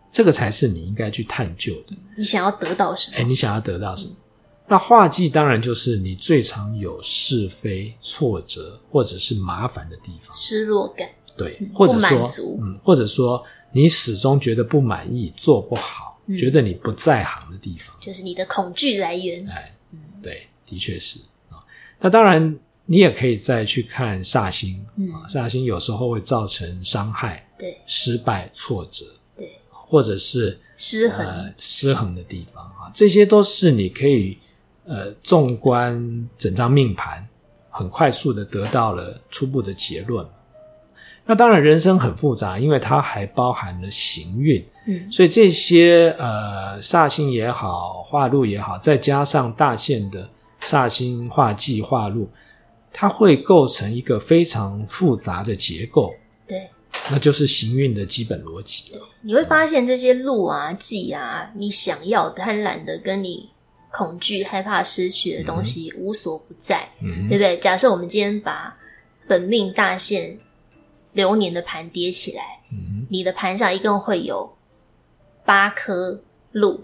[0.09, 1.93] 这个才是你应该去探究的。
[2.15, 3.17] 你想要得到什么？
[3.17, 4.13] 哎，你想要得到什么？
[4.13, 4.17] 嗯、
[4.69, 11.09] 那化忌当然就是你最常有是非、挫折或者是麻烦的地方，失落感。
[11.35, 12.27] 对，或者说。
[12.61, 19.47] 嗯，或者说你始终觉得不满意、做不好，嗯、觉得你不在行的地方，就是你的恐惧来源。
[19.49, 19.75] 哎，
[20.21, 21.19] 对，的确是
[21.49, 21.57] 啊。
[21.99, 29.05] 那当然，你也可以再去看煞星，啊，煞星有时候会造成伤害、对，失败、挫折。
[29.35, 34.37] 对或者是失衡、呃、失衡的地方啊，这些都是你可以
[34.85, 37.27] 呃纵观整张命盘，
[37.69, 40.25] 很快速的得到了初步的结论。
[41.25, 50.29] 那当然，人生很复杂，因为它还包含了行运，嗯，所以这些呃煞星也好，化禄也好，再加上大限的
[50.61, 52.29] 煞星、化忌、化禄，
[52.91, 56.13] 它会构成一个非常复杂的结构。
[56.47, 56.69] 对。
[57.09, 58.91] 那就是行运的基本逻辑。
[58.91, 63.49] 对，你会发现这些禄啊、忌啊，你想要贪婪的，跟你
[63.91, 67.57] 恐惧、害怕失去的东西无所不在，嗯，对不对？
[67.57, 68.77] 假设我们今天把
[69.27, 70.37] 本命大限
[71.13, 74.55] 流年的盘叠起来，嗯，你的盘上一共会有
[75.45, 76.21] 八颗
[76.51, 76.83] 禄，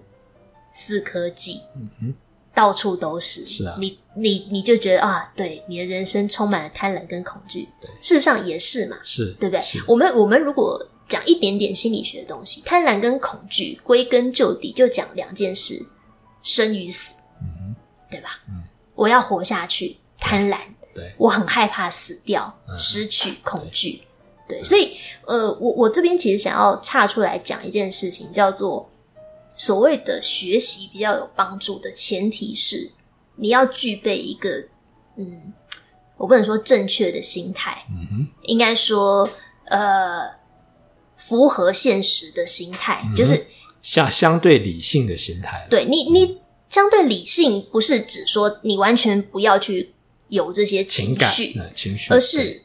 [0.72, 2.14] 四颗忌，嗯。
[2.52, 9.64] 到处都是，是啊，你你你就觉得啊，对，你的人生充满了贪婪跟恐惧，对，事实上也是嘛，是，对不对？
[9.88, 15.88] 我们我们如果讲一点点心理学的东西，贪婪跟恐惧归根究底就讲两件事：
[16.42, 17.74] 生与死，嗯，
[18.12, 18.42] 对吧？
[18.50, 18.64] 嗯，
[18.94, 20.58] 我要活下去，贪婪，
[20.94, 24.02] 对，我很害怕死掉，嗯、失去，恐惧，
[24.50, 28.90] 对，所以呃，我我这边其实想要岔出来讲一件事情，叫做。
[29.62, 32.92] 所谓的学习比较有帮助的前提是，
[33.36, 34.70] 你要具备一个，
[35.18, 35.52] 嗯，
[36.16, 39.30] 我不能说正确的心态，嗯哼，应该说，
[39.66, 40.38] 呃，
[41.18, 43.46] 符合现实的心态，嗯、就是
[43.82, 45.68] 相相对理性的心态。
[45.70, 49.94] 对你，你相对理性不是指说你完全不要去
[50.30, 52.62] 有这些情绪，情绪，而是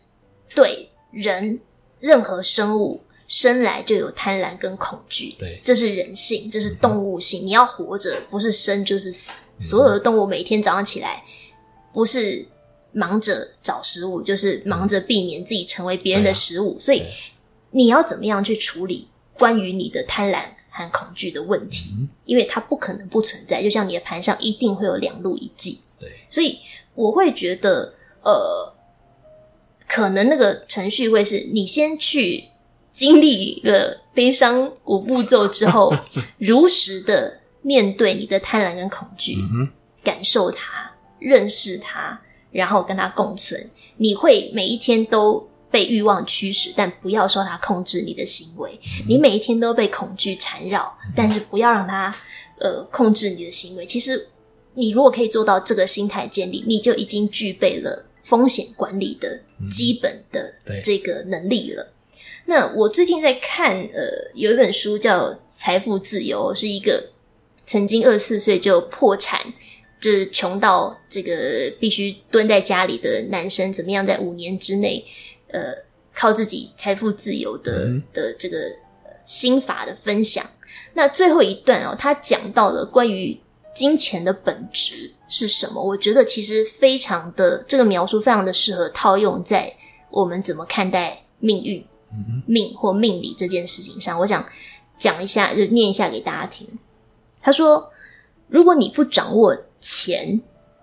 [0.55, 1.59] 对人
[2.05, 3.01] 任何生物。
[3.27, 7.43] 生来就有贪婪跟恐惧，对，这是人性，这是动物性。
[7.43, 9.33] 嗯、你要活着，不是生就是死。
[9.57, 11.25] 嗯、所有的动物每天早上起来，
[11.95, 12.47] 不是
[12.93, 16.77] 忙着找食物，就是忙着避免自己成为别人的食物。
[16.79, 17.03] 嗯、所以，
[17.71, 21.95] 你要怎么样去处理关于你的贪婪和恐惧的问题？
[21.99, 23.63] 嗯、因为它不可能不存在。
[23.63, 26.13] 就像你的盘上一定会有两路一忌，对。
[26.29, 26.59] 所以
[26.95, 28.74] 我会觉得，呃，
[29.89, 32.45] 可能那个程序会是你先去。
[32.95, 35.93] 经历了悲伤五步骤之后，
[36.39, 39.69] 如实的面对你的贪婪跟恐惧，嗯，
[40.05, 42.17] 感受它，认识它，
[42.53, 43.69] 然后跟它共存。
[43.97, 48.79] 你会每一天都被欲望驱使，但不要受它控制你的行为。
[49.01, 52.15] 嗯，你每一天都被恐惧缠绕，但是不要让它
[52.61, 53.85] 呃控制你的行为。
[53.85, 54.29] 其实，
[54.75, 61.93] 你如果可以做到这个心态建立，你就已经具备了风险管理的基本的这个能力了。
[62.47, 64.03] 那我最近在看，呃，
[64.35, 67.11] 有一本书叫《财富自由》，是一个
[67.65, 69.41] 曾经二十四岁就破产，
[70.01, 75.05] 就是穷到这个必须蹲在家里的男生，怎么样在五年之内，
[75.49, 75.73] 呃，
[76.15, 78.59] 靠自己财富自由的、嗯、的这个
[79.25, 80.45] 心法的分享。
[80.93, 83.41] 那最后一段哦，他讲到了关于
[83.75, 85.83] 金钱的本质是什么？
[85.83, 89.75] 我觉得其实非常的这个描述非常的适合套用在
[90.11, 94.19] 我们怎么看待命运、嗯、命或命理这件事情上。
[94.21, 94.47] 我想
[94.97, 96.69] 讲一下，就念一下给大家听。
[97.43, 97.91] 他说
[98.47, 100.41] ：“如果你不掌握钱，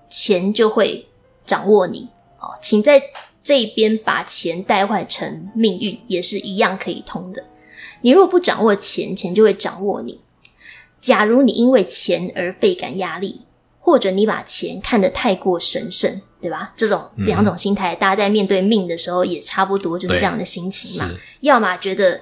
[0.09, 1.07] 钱就会
[1.45, 2.09] 掌握你。
[2.39, 3.01] 哦，请在
[3.41, 7.43] 这边把钱带坏成命运，也是一样可以通的。
[8.01, 10.19] 你如果不掌握钱，钱就会掌握你。”
[11.01, 13.41] 假如你因为钱而倍感压力，
[13.79, 16.71] 或者你把钱看得太过神圣，对吧？
[16.77, 21.09] 这种两种心态，嗯、大家在面对命的时候也差不多，就是这样的心情嘛。
[21.39, 22.21] 要么觉得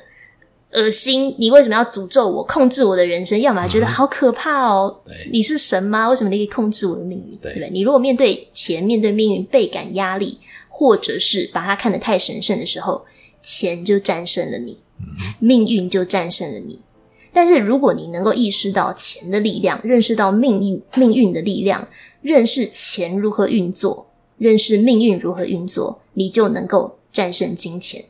[0.71, 3.39] 恶心，你为什么要诅咒我、控制我的人生？
[3.41, 6.07] 要么觉得好可怕哦，嗯、你是神吗？
[6.09, 7.37] 为什么你可以控制我的命运？
[7.37, 7.69] 对不对？
[7.71, 10.39] 你如果面对钱、面对命运倍感压力，
[10.69, 13.05] 或者是把它看得太神圣的时候，
[13.41, 16.79] 钱就战胜了你，嗯、命运就战胜了你。
[17.31, 21.87] 但是，如果你能够意识到钱的力量，认识到命运命运的力量，
[22.21, 28.05] 认识钱如何运作，认识命运如何运作，你就能够战胜金钱。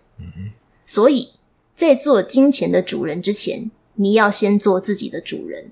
[0.85, 1.29] 所以
[1.75, 5.71] 在做金钱的主人之前，你要先做自己的主人。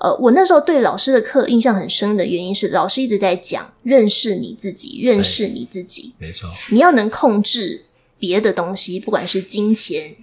[0.00, 6.14] 呃，我那时候对老师的课印象很深的原因是，老师一直在讲认识你自己，认识你自己。
[6.18, 6.48] 没错。
[6.70, 7.86] 你要能控制
[8.18, 10.14] 别的东西，不管是金钱。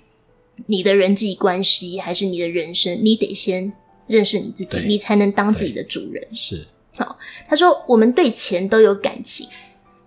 [0.68, 3.74] 你的人际关系还是你的人生，你得先
[4.08, 6.28] 认识你自己，你才能当自己的主人。
[6.34, 6.68] 是。
[6.98, 9.48] 好，他说我们对钱都有感情，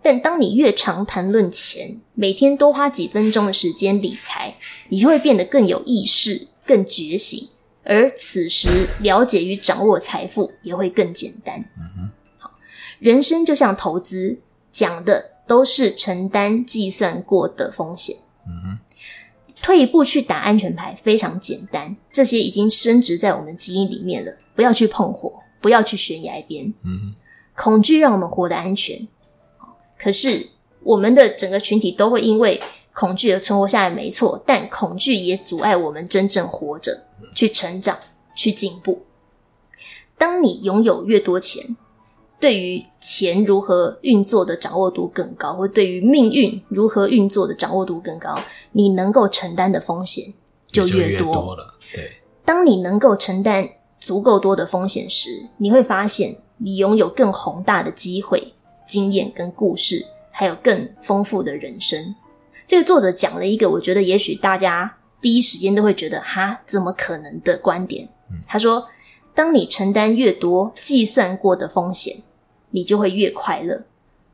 [0.01, 4.55] 但当你越常谈论钱，每天多花几分钟的时间理财，
[4.89, 7.49] 你就会变得更有意识、更觉醒，
[7.85, 11.61] 而此时了解与掌握财富也会更简单。
[11.77, 12.11] 嗯哼。
[12.39, 12.53] 好，
[12.99, 14.41] 人生就像投资，
[14.73, 18.17] 讲的都是承担计算过的风险。
[18.47, 18.79] 嗯哼。
[19.63, 24.33] 退一步去打安全牌非常简单，这些已经深植在我们基因里面了。
[24.55, 26.73] 不要去碰火，不要去悬崖边。
[26.85, 27.15] 嗯，
[27.57, 29.07] 恐惧让我们活得安全，
[29.99, 30.49] 可是
[30.83, 32.61] 我们的整个群体都会因为
[32.93, 34.43] 恐惧而存活下来，没错。
[34.47, 37.97] 但恐惧也阻碍我们真正活着、去成长、
[38.35, 39.05] 去进步。
[40.17, 41.77] 当你拥有越多钱，
[42.41, 48.39] 对于钱如何运作的掌握度更高，或对于命运如何运作的掌握度更高，
[48.73, 50.25] 你能够承担的风险
[50.71, 51.75] 就越多，了。
[51.93, 52.13] 对，
[52.45, 58.55] 当你能够承担足够多的风险时，你会发现你拥有更宏大的机会、
[58.87, 62.15] 经验跟故事，还有更丰富的人生。
[62.69, 68.09] 这个作者讲了一个，我觉得也许大家第一时间都会觉得“哈，怎么可能”的观点。
[68.31, 68.87] 嗯，他说
[69.35, 72.15] ：“当你承担越多计算过的风险。”
[72.71, 73.85] 你就会越快乐，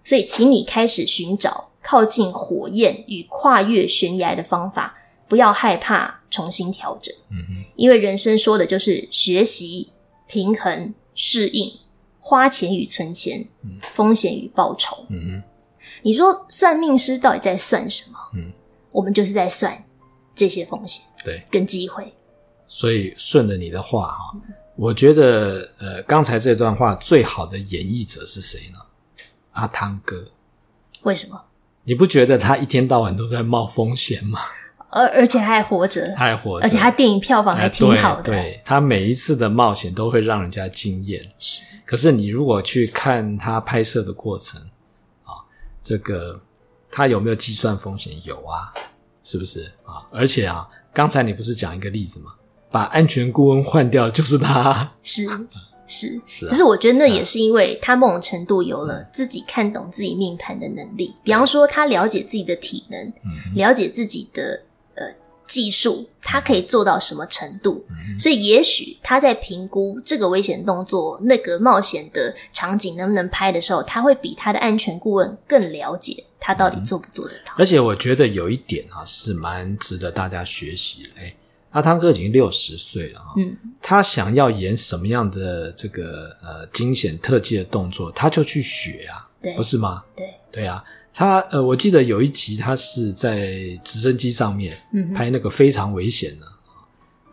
[0.03, 4.95] 所以请你开始寻找靠近火焰与跨越悬崖的方法，
[5.29, 7.15] 不要害怕重新调整。
[7.31, 9.91] 嗯哼，因为人生说的就是学习、
[10.27, 11.73] 平衡、适应、
[12.21, 15.07] 花钱与存钱、嗯、风险与报酬。
[15.11, 15.43] 嗯哼，
[16.03, 18.19] 你说算命师到底在算什么？
[18.35, 18.53] 嗯，
[18.91, 19.85] 我们就是在算
[20.35, 22.13] 这些风险，对，跟机会。
[22.67, 24.35] 所以顺着你的话哈。
[24.77, 28.79] 嗯我觉得，呃，刚才这段话最好的演绎者是谁呢？
[29.53, 30.25] 阿汤哥。
[31.03, 31.45] 为什么？
[31.85, 34.41] 你不觉得他一天到晚都在冒风险吗？
[34.91, 38.23] 而而且他还活着，他还活着，而且他电影票房还挺好的。
[38.23, 41.21] 对，对，他每一次的冒险都会让人家惊艳。
[41.39, 41.63] 是。
[41.85, 44.61] 可是你如果去看他拍摄的过程，
[45.25, 45.39] 啊，
[45.83, 46.41] 这个
[46.91, 48.13] 他有没有计算风险？
[48.25, 48.73] 有啊，
[49.23, 50.03] 是不是啊？
[50.11, 52.33] 而且啊，刚才你不是讲一个例子吗？
[52.75, 54.91] 把安全顾问换掉，就是他。
[55.01, 55.25] 是
[55.87, 61.15] 是是，可是我觉得那也是因为他某种程度有了自己看懂自己命盘的能力。
[61.23, 64.61] 比方说，他了解自己的体能，嗯、了解自己的
[64.97, 65.07] 呃
[65.47, 67.85] 技术，他可以做到什么程度。
[67.91, 77.55] 嗯、所以，也许他在评估这个危险动作、那个冒险的场景能不能拍的时候，他会比他的安全顾问更了解他到底做不做得到。
[77.57, 81.11] 而且，我觉得有一点啊，是蛮值得大家学习的。
[81.21, 81.33] 哎。
[81.75, 90.05] 阿汤哥已经六十岁了啊，嗯，他想要演什么样的这个呃惊险特技的动作，他就去学啊，对，不是吗？
[90.15, 90.83] 对，对啊，
[91.13, 94.81] 他呃，我记得有一集他是在直升机上面
[95.17, 96.53] 拍那个非常危险的，嗯，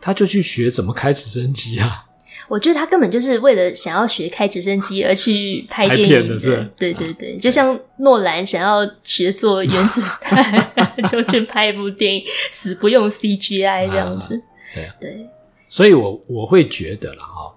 [0.00, 2.04] 他就去学怎么开直升机啊。
[2.48, 10.70] 我觉得他根本就是为了想要学开直升机而去拍电影的，是对对对，就像诺兰想要学做原子弹，
[11.10, 14.40] 就去拍一部电影，死不用 CGI 这样子。
[14.74, 15.28] 对对，
[15.68, 17.54] 所以我我会觉得了哈，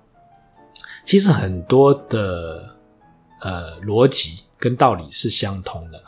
[1.05, 2.75] 其实很多的
[3.41, 6.05] 呃逻辑跟道理是相通的啦。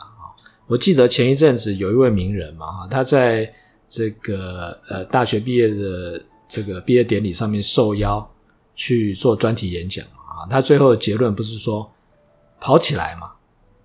[0.66, 3.50] 我记得前一阵子有一位名人嘛，哈，他在
[3.88, 8.30] 这个呃大学毕业的这个毕业典礼上面受邀
[8.78, 11.90] 去做专题演讲啊，他最后的结论不是说
[12.60, 13.32] 跑起来嘛？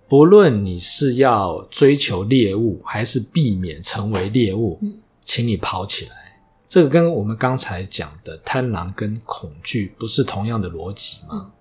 [0.08, 4.80] 不论你是要追求猎物，还是避免成为猎物，
[5.24, 6.40] 请你跑起来。
[6.70, 11.52] 这个跟我们刚才讲的贪婪跟恐惧不是同样的逻辑吗？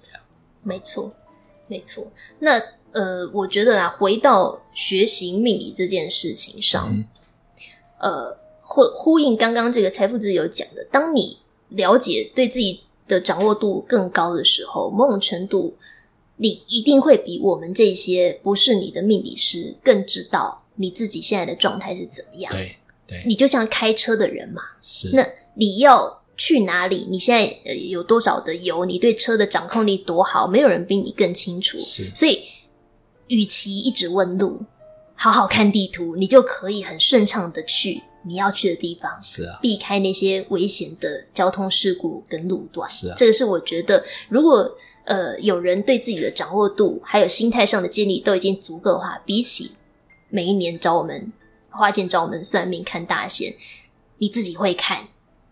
[0.00, 0.20] 对呀，
[0.62, 1.12] 没错，
[1.66, 2.10] 没错。
[2.38, 2.58] 那
[2.92, 7.04] 呃，我觉得啊，回到学习命理这件事情上，嗯、
[7.98, 11.36] 呃，呼呼应刚刚这个财富自由讲的，当你
[11.68, 15.76] 了解对自己的掌握度更高的时候，某种程度。
[16.40, 22.52] 你一定会比我们这些不是你的命理师更知道你自己现在的状态是怎么样。
[22.52, 22.76] 对
[23.08, 25.10] 对，你就像开车的人嘛，是。
[25.12, 27.08] 那你要去哪里？
[27.10, 28.84] 你现在呃有多少的油？
[28.84, 30.46] 你对车的掌控力多好？
[30.46, 31.76] 没有人比你更清楚。
[31.80, 32.08] 是。
[32.14, 32.44] 所以，
[33.26, 34.60] 与其一直问路，
[35.16, 39.18] 好好看地图，你就可以很顺畅的去你要去的地方。
[39.22, 39.58] 是啊。
[39.62, 42.88] 避开那些危险的交通事故跟路段。
[42.90, 43.14] 是啊。
[43.16, 44.76] 这个是我觉得，如果。
[45.08, 49.70] 呃，有人对自己的掌握度还有心态上的建立都已经足够的话，比起
[50.28, 51.32] 每一年找我们
[51.70, 53.54] 花钱找我们算命看大限，
[54.18, 55.08] 你自己会看，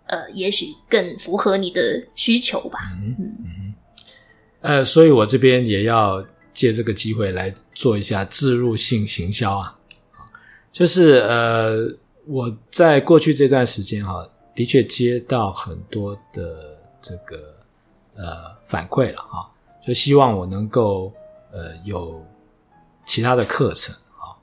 [0.09, 2.81] 呃，也许更符合你的需求吧。
[3.01, 3.75] 嗯嗯。
[4.61, 6.23] 呃，所以我这边也要
[6.53, 9.79] 借这个机会来做一下自入性行销啊，
[10.71, 11.97] 就是呃，
[12.27, 17.55] 我在过去这段时间哈、的确接到很多的这个
[18.15, 18.57] 呃。
[18.69, 19.49] 反馈了哈，
[19.87, 21.13] 就希望我能够
[21.53, 22.21] 呃有
[23.07, 24.35] 其他的课程啊。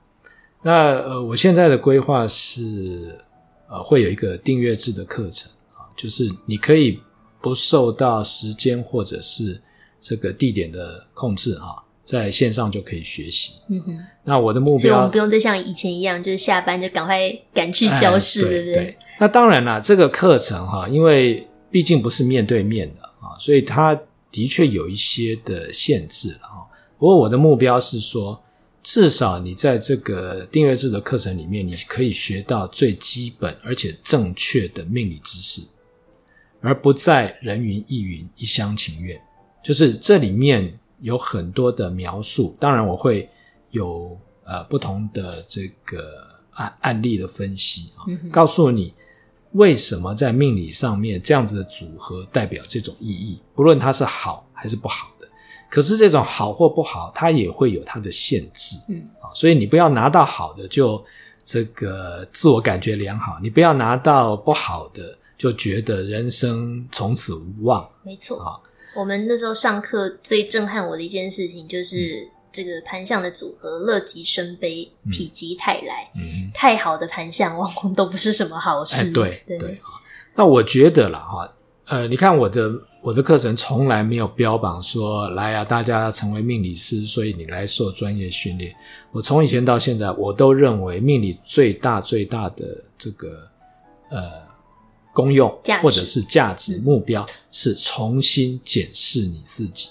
[0.61, 3.19] 那呃，我现在的规划是
[3.67, 7.01] 呃会有一个订阅制的课程啊，就是你可以
[7.41, 9.61] 不受到时间或者是
[9.99, 13.53] 这个地点的控制哈，在线上就可以学习。
[13.69, 13.99] 嗯哼。
[14.23, 18.73] 那我的目标，所以我们不用再像以前一样，就是下班就赶快赶去教室，哎、对不对？
[18.75, 18.97] 对。
[19.19, 23.99] 那当然了，这个课程哈，因为毕竟不是面对面的啊，所以它。
[24.33, 28.41] 的确有一些的限制了哈，不过我的目标是说，
[28.81, 35.61] 至少你在这个订阅制的课程里面，你可以学到最基本而且正确的命理知识，
[36.61, 39.21] 而不再人云亦云、一厢情愿。
[39.63, 43.29] 就是这里面有很多的描述，当然我会
[43.69, 48.93] 有呃不同的这个案案例的分析啊，告诉你。
[49.53, 53.39] 为什么在命理上面这样子的组合代表这种意义？
[53.53, 55.27] 不论它是好还是不好的，
[55.69, 58.75] 可是这种好或不好，它也会有它的限制。
[58.89, 61.05] 嗯，啊，所以你不要拿到好的就
[61.45, 67.87] 这个自我感觉良好，你不要拿到不好的就觉得人生从此无望。
[68.01, 68.57] 没错啊，
[68.95, 71.95] 我们那时候上课最震撼我的一件事情就是。
[71.97, 76.07] 嗯这个盘相的组合，乐极生悲，否极泰来。
[76.15, 79.07] 嗯，太好的盘相往往都不是什么好事。
[79.07, 79.81] 哎、对对，对
[80.35, 81.51] 那我觉得了，哈，
[81.87, 82.71] 呃，你看我的
[83.01, 88.71] 我的课程从来没有标榜说来啊，大家要成为命理师，所以你来受专业训练。
[89.11, 93.49] 我从以前到现在，我都认为命理最大最大的这个
[94.11, 94.21] 呃
[95.13, 95.49] 功用，
[95.81, 99.89] 或者是价值目标，是重新检视你自己。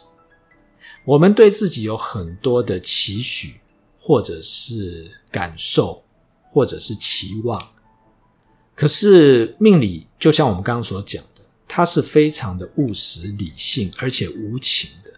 [1.04, 3.54] 我们对自己有很多的期许，
[3.96, 6.02] 或者是感受，
[6.52, 7.60] 或者是期望。
[8.74, 15.12] 可是命理就像我们刚刚所讲的，它是非常的务实、理性，而且无情的。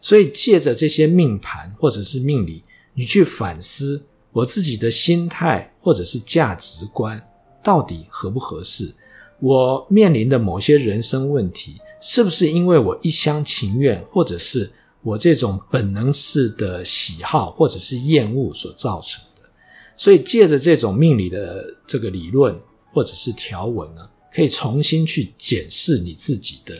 [0.00, 2.62] 所以借着这些命盘或者是命理，
[2.94, 7.20] 你去反思我自己的心态或者是价值观
[7.62, 8.94] 到底合不合适？
[9.40, 14.70] 我面临的某些人生问题，是不是因为我一厢情愿，或者是
[15.02, 19.42] 我这种本能式的喜好或者是厌恶所造成的，
[19.96, 22.58] 所以借着这种命理的这个理论
[22.92, 26.74] 或者是条文呢，可以重新去检视你自己的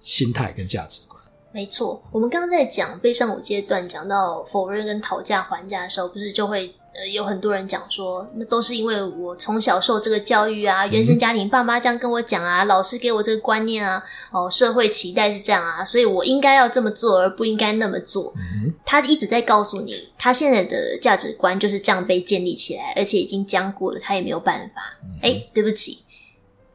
[0.00, 1.20] 心态跟价值观。
[1.52, 6.74] 没错，我们刚刚在讲悲伤五阶段，讲到否认跟讨价还价的时候，不是就会。
[6.96, 18.32] 呃，有很多人讲说，那都是因为我从小受这个教育啊，原生家庭爸妈这样跟我讲啊，老师给我这个观念啊，哦，社会期待是这样啊，所以我应该要这么做，而不应该那么做。
[18.86, 24.96] 他一直在告诉你，他现在的价值观就是这样被建立起来，而且已经僵固了，他也没有办法。
[25.20, 25.98] 哎，对不起，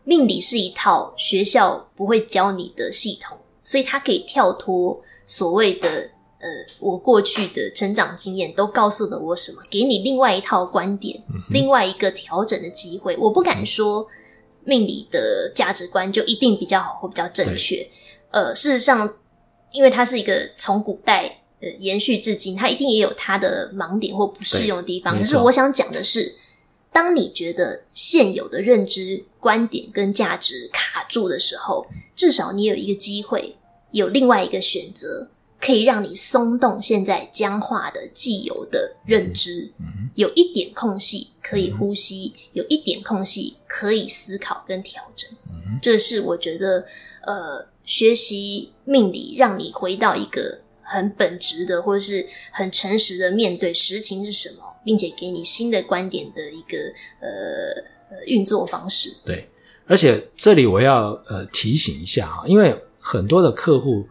[0.03, 6.09] 命理是一套学校不会教你的系统，所以他可以跳脱所谓的。
[6.39, 6.47] 呃，
[6.79, 9.61] 我过去的成长经验都告诉了我什么？
[9.69, 13.15] 给你另外一套观点，嗯、另外一个调整的机会。
[13.17, 14.07] 我不敢说
[14.63, 17.85] 命理的价值观就一定比较好或比较正确。
[18.31, 19.15] 呃，事实上，
[19.73, 25.19] 因为它是一个从古代呃延续至今，它一定也有它的盲点或不适用的地方。
[25.19, 25.35] 可是。
[25.37, 26.37] 我想讲的是，
[26.93, 33.57] 当你觉得现有的认知观点跟价值卡住的时候，至少你有一个机会，
[33.91, 35.29] 有另外一个选择，
[35.59, 45.29] 可以让你松动现在僵化的既有的认知，嗯，有一点空隙可以呼吸，有一点空隙可以思考跟调整。
[45.49, 46.85] 嗯，这是我觉得，
[47.25, 56.77] 呃，学习命理让你回到一个很本质的，或者是很诚实的面对实情是什么，并且给你新的观点的一个
[57.19, 59.13] 呃运作方式。
[59.25, 59.49] 对，
[59.87, 64.07] 而且这里我要呃提醒一下啊，因为很多的客户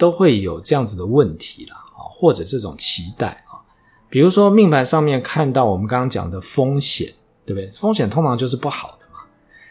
[0.00, 3.60] 都会有这样子的问题啦，啊，或者这种期待啊，
[4.08, 7.12] 比如说命盘上面看到我们刚刚讲的风险，
[7.44, 7.70] 对不对？
[7.72, 9.20] 风险通常就是不好的嘛，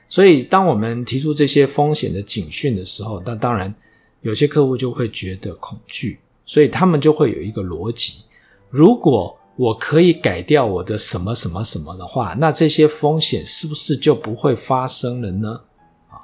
[0.08, 3.74] 所以当我们提出这些风险的警讯的时候，那当然
[4.22, 8.26] 有些客户就会觉得恐惧，所以他们就会有一个逻辑：
[8.70, 15.60] 如果我可以改掉我的什么什么什么的话，那这些风险是不是就不会发生了呢？
[16.08, 16.22] 啊，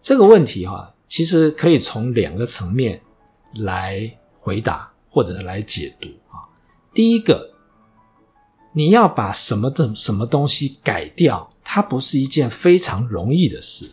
[0.00, 3.00] 这个问题哈，其实可以从两个层面
[3.54, 6.44] 来回答或者来解读啊。
[6.92, 7.50] 第一个，
[8.72, 13.90] 你要把什么的什么东西改掉，它不是一件非常容易的事。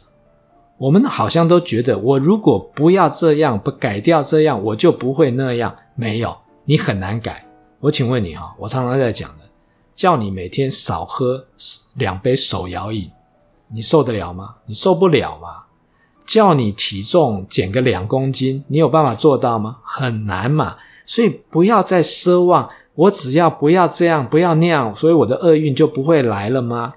[0.77, 5.73] 我们好像都觉得，我如果不要这样，不改掉这样，我就不会那样。
[5.95, 6.35] 没有，
[6.65, 7.47] 你很难改。
[7.79, 9.43] 我请问你哈，我常常在讲的，
[9.95, 11.45] 叫你每天少喝
[11.93, 13.09] 两杯手摇饮，
[13.67, 14.55] 你受得了吗？
[14.65, 15.62] 你受不了吗？
[16.25, 19.77] 叫你体重减个两公斤，你有办法做到吗？
[19.83, 20.77] 很难嘛。
[21.05, 26.93] 所以不要再奢望，我只要不要这样，不要那样，所以我的厄运就不会来了吗？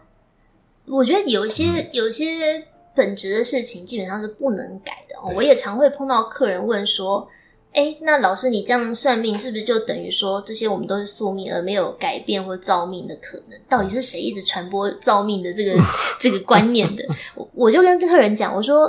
[0.87, 2.65] 我觉得有一些、嗯、有一些
[2.95, 5.17] 本质的事情基本上是不能改的。
[5.35, 7.29] 我也常会碰到客人问说
[7.75, 13.59] ：“哎，那老师你这样算命，是不是就等于说这些我们都是宿命，而没有改变或造命的可能？
[13.69, 15.77] 到底是谁一直传播造命的这个
[16.21, 17.05] 这个观念的？”
[17.35, 18.87] 我我就跟客人讲，我说：“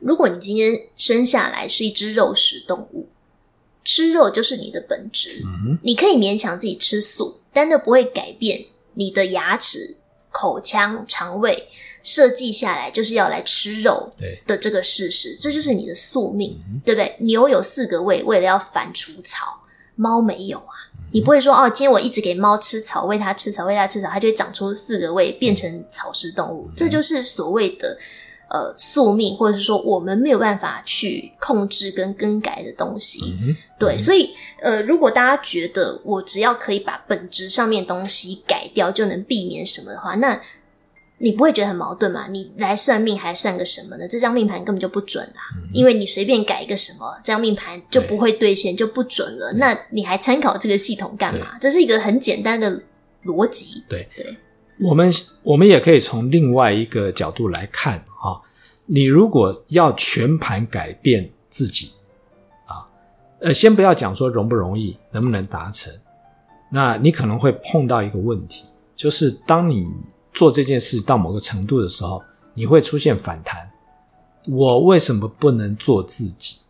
[0.00, 3.08] 如果你今天生下来是一只肉食动物。”
[3.84, 9.96] 吃肉就是你的本质，嗯，你可以勉强自己吃素，但那不会改变你的牙齿、
[10.30, 11.68] 口腔、肠胃
[12.02, 14.12] 设计下来就是要来吃肉
[14.46, 17.16] 的这个事实，这就是你的宿命，嗯，对不对？
[17.20, 19.62] 牛有四个胃，为了要反除草，
[19.94, 21.08] 猫没有啊，嗯。
[21.12, 27.96] 你不会说哦，今天我一直给猫吃草，喂它吃草，喂它吃草，它就会长出四个胃，变成草食动物，嗯，这就是所谓的。
[28.50, 34.30] 呃，宿命，或者是说我们没有办法去控制跟更改的东西，嗯、对、嗯，所以
[34.62, 40.40] 呃，如果大家觉得我只要可以把本质上面东西改掉就能避免什么的话，那
[41.18, 42.26] 你不会觉得很矛盾吗？
[42.30, 44.08] 你来算命还算个什么呢？
[44.08, 49.52] 这张命盘根本就不准啦，嗯、因为你随便改一个什么，这张命盘就不会兑现，就不准了。
[49.58, 51.58] 那你还参考这个系统干嘛？
[51.60, 52.80] 这是一个很简单的
[53.24, 53.84] 逻辑。
[53.90, 54.34] 对对，
[54.80, 58.02] 我们我们也可以从另外一个角度来看。
[58.90, 61.90] 你如果要全盘改变自己，
[62.66, 62.88] 啊，
[63.40, 65.92] 呃，先不要讲说容不容易，能不能达成，
[66.72, 68.64] 那你可能会碰到一个问题，
[68.96, 69.86] 就是当你
[70.32, 72.22] 做这件事到某个程度的时候，
[72.54, 73.70] 你会出现反弹。
[74.50, 76.60] 我为什么不能做自己？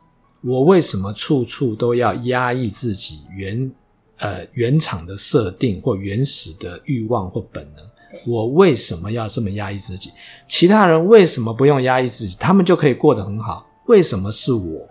[0.41, 3.71] 我为什么处处都要压抑自己原
[4.17, 7.88] 呃原厂的设定或原始的欲望或本能？
[8.27, 10.11] 我为什么要这么压抑自己？
[10.47, 12.37] 其他人为什么不用压抑自己？
[12.41, 13.67] 他们就可以过得很好。
[13.87, 14.89] 为什么是我？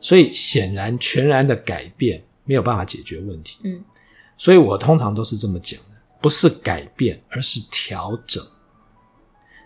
[0.00, 3.58] 所以显然全然的改变没有办法解决问题。
[3.64, 3.82] 嗯，
[4.36, 8.42] 所以我通常都是这么讲的：不是改变，而是调整。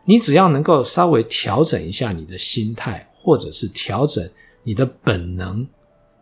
[0.05, 4.29] 你只要能够稍微调整一下你的心态，或者是调整
[4.63, 5.67] 你的本能，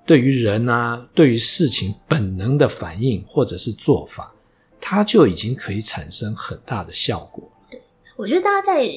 [0.05, 4.33] 对于人啊，对于事情本能的反应，或者是做法。
[4.91, 7.47] 它就已经可以产生很大的效果。
[7.71, 7.79] 对，
[8.17, 8.89] 我觉得大家在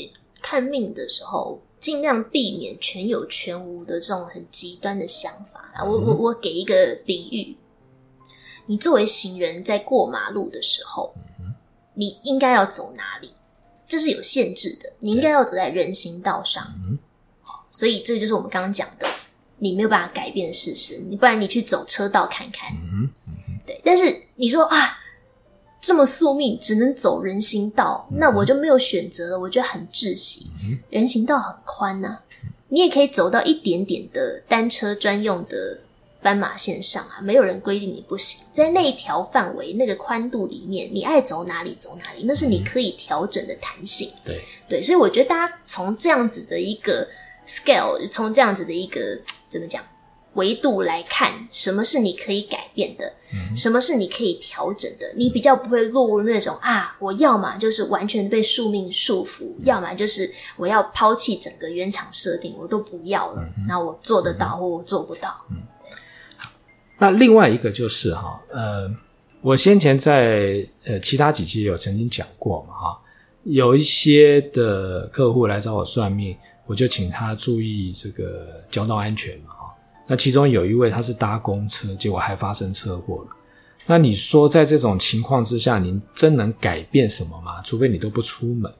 [0.41, 5.83] 看命的时候，尽量避免全有全无的这种很极端的想法啦。
[5.83, 7.57] 我我我给一个比喻，
[8.67, 11.13] 你作为行人在过马路的时候，
[11.95, 13.33] 你应该要走哪里？
[13.85, 16.73] 这是有限制的，你应该要走在人行道上。
[17.69, 19.05] 所以这就是我们刚刚讲的，
[19.57, 20.99] 你没有办法改变的事实。
[21.09, 22.73] 你不然你去走车道看看。
[23.67, 24.99] 对，但是你说啊。
[25.81, 29.39] 这么宿命，只能走人行道，那我就没有选择了。
[29.39, 30.45] 我觉得很窒息。
[30.91, 32.23] 人行道很宽呐、啊，
[32.69, 35.79] 你也可以走到一点点的单车专用的
[36.21, 38.45] 斑马线上啊，没有人规定你不行。
[38.53, 44.07] 在那一条范围、那个宽度里面，你爱走哪里走哪里，那是你可以调整的弹性。
[44.23, 47.07] 对对，所以我觉得大家从这样子的一个
[47.47, 49.19] scale，从这样子的一个
[49.49, 49.83] 怎么讲
[50.35, 63.45] 维度来看，什么是你可以改变的，嗯、什么是你可以调整的，你比较不会落入那种啊，我要么就是完全被宿命束缚，嗯、要么就是我要抛弃整个原厂设定，我都不要了。
[63.67, 65.35] 那、嗯、我做得到，嗯、或我做不到。
[65.49, 65.57] 嗯，
[66.97, 68.89] 那另外一个就是哈，呃，
[69.41, 73.01] 我先前在呃其他几期有曾经讲过嘛，哈，
[73.43, 79.50] 有一些的客户来找我算命，我就请他注意这个交通安全嘛。
[80.07, 83.29] 那其中有一位他是搭公车，结果还发生车祸了。
[83.85, 87.61] 那你说在这种情况之下，您真能改变什么吗？
[87.63, 88.71] 除非你都不出门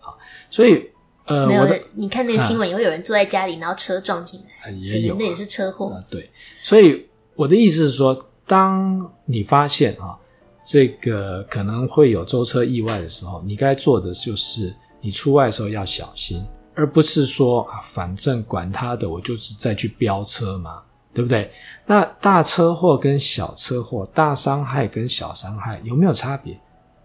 [0.00, 0.12] 啊。
[0.50, 0.84] 所以
[1.26, 5.94] 呃，没有的你看那个新闻，也会有人坐在家里，然后车撞进来，也有，那也是车祸。
[5.94, 6.04] 啊。
[6.10, 6.28] 对，
[6.62, 10.18] 所以我的意思是说，当你发现啊，
[10.64, 16.44] 这个可能会有舟车意外的时候，你该做的就是你出外的时候要小心。
[16.80, 21.50] 而不是说啊，反正管他的，我就是再去飙车嘛，对不对？
[21.84, 26.58] 那大车祸跟小车祸，大伤害跟小伤害有没有差别？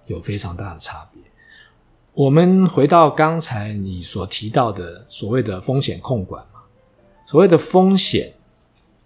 [0.06, 1.22] 有非常大的差别。
[2.14, 6.62] 我们回到刚才你所提到的所谓的风险控管嘛，
[7.28, 8.34] 所谓的风险，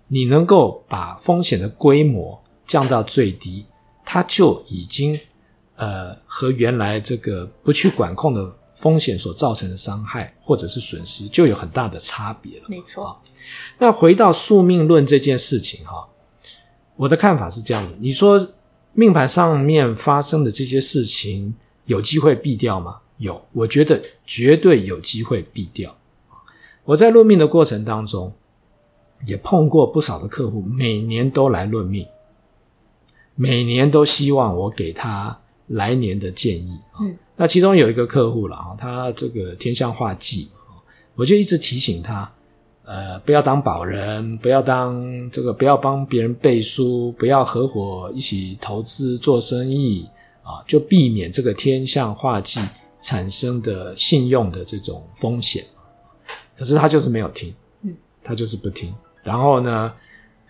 [0.07, 3.65] 你能够把风险的规模降到最低，
[4.05, 5.19] 它就已经
[5.77, 8.55] 呃和原来这个不去管控的。
[8.79, 12.65] 风险所造成的伤害或者是损失就有很大的差别了。
[12.69, 13.19] 没错。
[13.77, 16.07] 那回到宿命论这件事情哈，
[16.95, 18.49] 我的看法是这样的：你说
[18.93, 21.53] 命盘上面发生的这些事情
[21.85, 22.99] 有机会避掉吗？
[23.17, 25.93] 有，我觉得绝对有机会避掉。
[26.85, 28.33] 我在论命的过程当中，
[29.27, 32.07] 也碰过不少的客户，每年都来论命，
[33.35, 36.79] 每年都希望我给他来年的建议。
[37.01, 37.17] 嗯。
[37.35, 40.49] 那其中有一个客户了啊，他这个天象化忌，
[41.15, 42.29] 我就一直提醒他，
[42.83, 50.05] 呃，不要当保人，不要当这个，不要帮别人背书，不要合伙一起投资做生意
[50.43, 52.59] 啊，就避免这个天象化忌
[52.99, 55.63] 产生的信用的这种风险。
[56.57, 57.53] 可是他就是没有听，
[57.83, 58.93] 嗯，他就是不听。
[59.23, 59.93] 然后呢，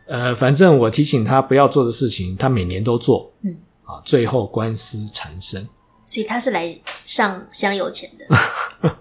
[0.08, 3.56] 呃，反正我提醒他不要做的事情，他每年都做，嗯，
[3.90, 5.68] 啊，最后官司缠身。
[6.04, 8.94] 所以他是来上香油钱的。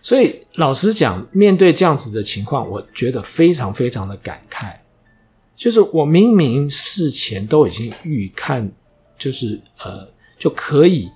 [0.00, 4.76] 所以老实讲，面对这样子的情况，我觉得非常非常的感慨。
[5.56, 8.70] 就是我明明事前都已经预看，
[9.18, 10.06] 就是呃
[10.38, 11.10] 就可以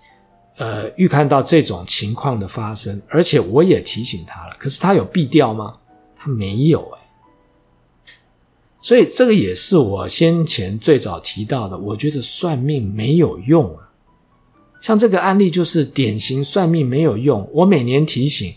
[0.57, 4.57] 呃预看到这种情况的发生，而且我也提醒他了。
[4.59, 5.77] 可是他有避掉吗？
[6.17, 7.00] 他没有哎。
[8.83, 13.91] 所以这个也是我先前最早提到的，我觉得算命没有用啊。
[14.81, 18.55] 像这个案例就是典型算命没有用，我每年提醒，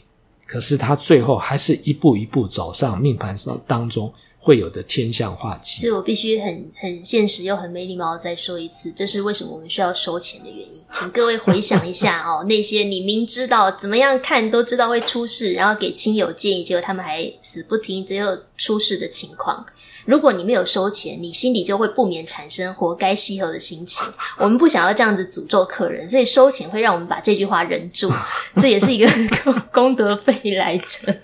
[0.47, 5.82] 可是他最后还是一步一步走上命盘上当中会有的天象化忌。
[5.82, 10.82] 所以我必须很很现实又很没礼貌的再说一次，这是为什么我们需要收钱的原因。
[10.93, 19.65] 请各位回想一下 哦，那些你明知道怎么样看都知道会出事，然后给亲友建议，结果他们还死不听，最后出事的情况。
[20.06, 24.06] 如果你没有收钱，你心里就会不免产生活该吸喉的心情。
[24.38, 28.12] 我们不想要这样子诅咒客人，所以收钱会让我们把这句话忍住，
[28.58, 29.08] 这也是一个
[29.72, 31.16] 功德费来着。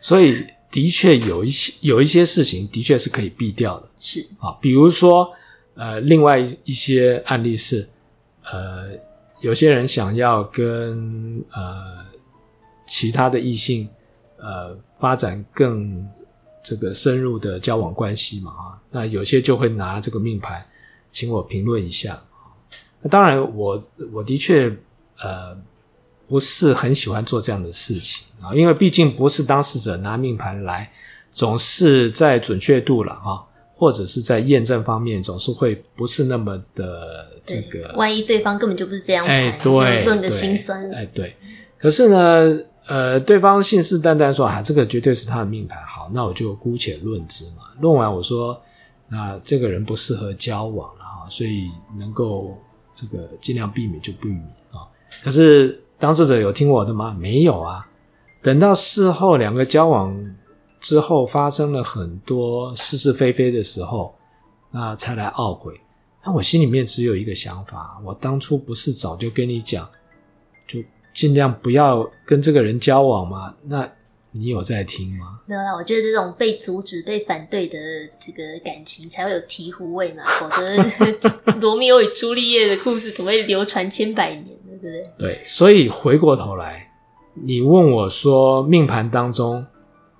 [0.00, 3.88] 所以，的确有一些有一些事情，的确是可以避掉的。
[3.98, 5.30] 是啊，比如说，
[5.74, 7.88] 呃，另外一些案例是，
[8.50, 8.90] 呃，
[9.40, 12.04] 有些人想要跟呃
[12.86, 13.88] 其他的异性
[14.36, 16.06] 呃发展更。
[16.62, 20.64] 这个深入的交往关系嘛，啊，那有些就会拿这个命盘，
[21.10, 22.22] 请我评论一下。
[23.00, 23.82] 那当然我，我
[24.12, 24.72] 我的确
[25.20, 25.56] 呃
[26.28, 30.90] 不是很喜欢做这样的事情啊，因为毕竟不是当事者拿命盘来，
[31.30, 33.42] 总是在准确度了啊，
[33.74, 37.92] 或者是在验证方面，总是会不是那么的这个。
[37.96, 41.36] 万一对方根本就不是这样，哎，对，论个心酸，哎，对。
[41.76, 47.62] 可是呢，呃，对方信誓旦旦说啊，这个绝对是他的命盘，好，那我就姑且论之嘛。
[47.80, 48.60] 论完我说，
[49.08, 52.58] 那这个人不适合交往了哈，所以能够
[52.94, 54.82] 这个尽量避免就避免啊。
[55.22, 57.14] 可是当事者有听我的吗？
[57.16, 57.88] 没有啊。
[58.42, 60.12] 等到事后两个交往
[60.80, 64.12] 之后发生了很多是是非非的时候，
[64.72, 65.80] 那才来懊悔。
[66.24, 69.88] 那我心里面只有一个想法，我当初不是早就跟你讲，
[70.66, 70.80] 就。
[71.14, 73.54] 尽量不要跟这个人交往嘛？
[73.64, 73.88] 那
[74.30, 75.40] 你有在听吗？
[75.46, 77.78] 没有啦，我觉得这种被阻止、被反对的
[78.18, 84.70] 这个感情才会有醍醐味嘛，否则 罗密欧与朱丽叶的故事怎么会流传千百年呢？
[84.80, 85.34] 对不对？
[85.34, 86.90] 对，所以回过头来，
[87.34, 89.66] 你问我说命盘当中，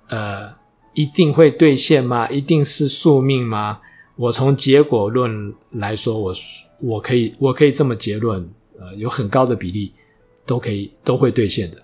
[0.09, 0.53] 呃，
[0.93, 2.29] 一定会兑现吗？
[2.29, 3.79] 一定是宿命吗？
[4.15, 6.33] 我从结果论来说，我
[6.81, 8.47] 我可以我可以这么结论，
[8.79, 9.91] 呃，有很高的比例
[10.45, 11.77] 都可以都会兑现的。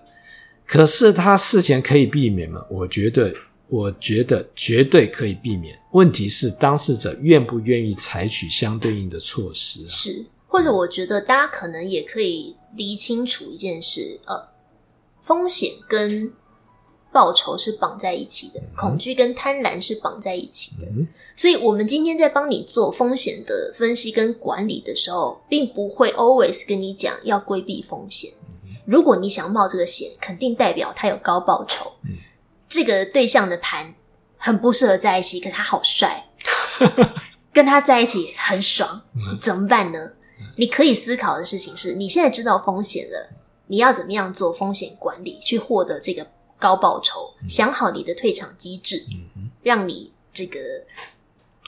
[0.66, 2.64] 可是他事前可以避免吗？
[2.70, 3.34] 我觉得，
[3.68, 5.78] 我觉得绝对可以避免。
[5.92, 9.88] 问题是当事者愿不愿意采取相对应的措施啊？
[9.88, 14.48] 是，或者我觉得大家可能也可以理清楚一件事，呃，
[15.22, 16.32] 风险跟。
[17.12, 20.86] 报酬是绑在一起的，恐惧跟贪婪是绑在一起的。
[20.86, 28.30] 嗯、所以，我们今天在帮你做风险的分析跟管理的时候，并不会 always 跟你讲要规避风险。
[28.86, 31.92] 如果你想冒这个险，肯定代表他有高报酬。
[32.04, 32.16] 嗯、
[32.68, 33.94] 这个对象的盘
[34.36, 36.30] 很不适合在一起，可他好帅，
[37.52, 39.02] 跟他在一起很爽，
[39.42, 40.12] 怎么办呢？
[40.56, 43.30] 你可以思考的事情是，你现在知道风险了，
[43.66, 46.26] 你要怎么样做风险管理，去获得这个。
[46.60, 49.02] 高报酬，想好你的退场机制，
[49.36, 50.60] 嗯、让你这个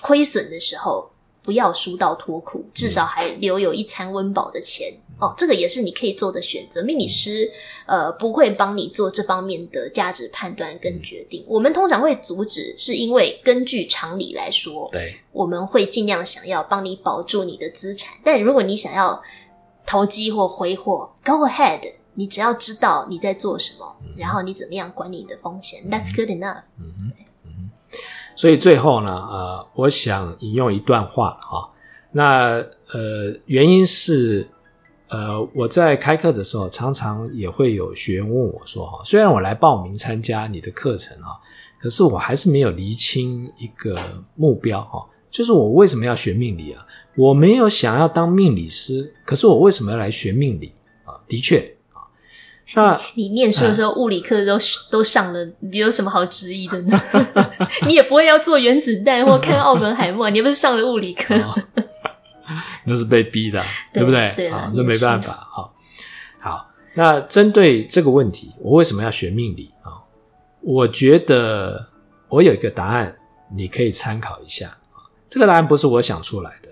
[0.02, 1.10] 亏损的时候
[1.42, 5.34] 不要输到脱裤，至少还留有一餐温饱的钱、嗯、哦。
[5.36, 6.82] 这个也是你可以做的选择。
[6.84, 7.50] 命理师
[7.86, 18.14] 呃不会帮你做这方面的价值判断跟决定，嗯、我们通常会阻止，是因为根据常理来说，对，我们会尽量想要帮你保住你的资产。
[18.22, 19.22] 但如果你想要
[19.86, 21.94] 投机或挥霍，Go ahead。
[22.14, 26.62] 你只要知道你在做什么，嗯、然后你怎么样管理你的风险、嗯、，That's good enough。
[26.78, 26.92] 嗯
[27.44, 27.70] 嗯，
[28.36, 31.70] 所以最后呢，呃，我想引用一段话哈。
[32.10, 34.46] 那呃，原因是
[35.08, 41.40] 呃，我在开课的时候，常常也会有学员问我说哈，虽然我来报名参加你的课程啊，
[41.80, 43.98] 可是我还是没有厘清一个
[44.34, 46.86] 目标哈，就是我为什么要学命理啊？
[47.16, 51.16] 我没有想要当命理师，可是我为什么要来学命理啊？
[51.26, 51.76] 的确。
[52.74, 54.56] 那你念书的时候，物理课都
[54.90, 57.00] 都上了，你有什么好质疑的呢？
[57.86, 61.34] 你也不会要做原子弹或看奥本海默，你不是上了物理课？
[61.36, 61.54] 哦，
[62.86, 64.32] 那是被逼的，对，对不对？
[64.36, 65.46] 对啊，那没办法。
[65.50, 65.74] 好，
[66.40, 70.00] 好，那针对这个问题，我为什么要学命理啊？
[70.62, 71.88] 我觉得
[72.28, 73.14] 我有一个答案，
[73.54, 74.78] 你可以参考一下。
[75.28, 76.70] 这个答案不是我想出来的，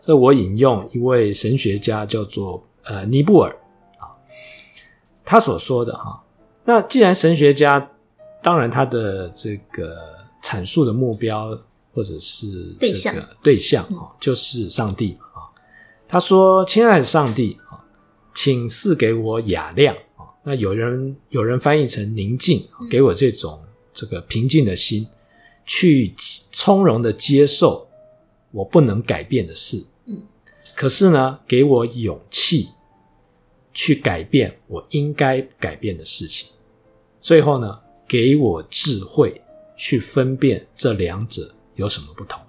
[0.00, 3.54] 这我引用一位神学家叫做呃尼布尔。
[5.24, 6.22] 他所说的哈，
[6.64, 7.90] 那既然神学家，
[8.42, 9.96] 当然他的这个
[10.42, 11.58] 阐述的目标
[11.94, 15.48] 或者是这个对象啊，就是上帝嘛啊。
[16.06, 17.80] 他说：“亲爱的上帝啊，
[18.34, 23.58] 请赐给我雅量啊。”那有人有人翻译成宁静，给我这种
[23.94, 25.06] 这个平静的心，
[25.64, 26.14] 去
[26.52, 27.88] 从容的接受
[28.50, 29.82] 我不能改变的事。
[30.04, 30.22] 嗯，
[30.76, 32.68] 可是呢，给我勇气。
[33.74, 36.48] 去改变我应该改变的事情，
[37.20, 39.42] 最后呢，给我智慧
[39.76, 42.40] 去分辨这两者有什么不同。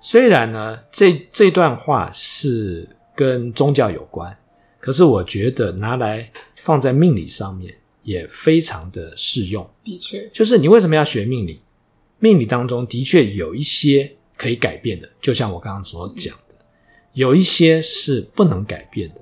[0.00, 4.36] 虽然呢，这这段话是跟宗教有关，
[4.80, 9.68] 可是我觉得拿来放在命理上面也非常的适用。
[9.84, 11.62] 的确，就是你为什么要学命理？
[12.18, 16.54] 命理当中的确有一些可以改变的，就像我刚刚所讲的，
[17.12, 19.20] 有一些是不能改变的。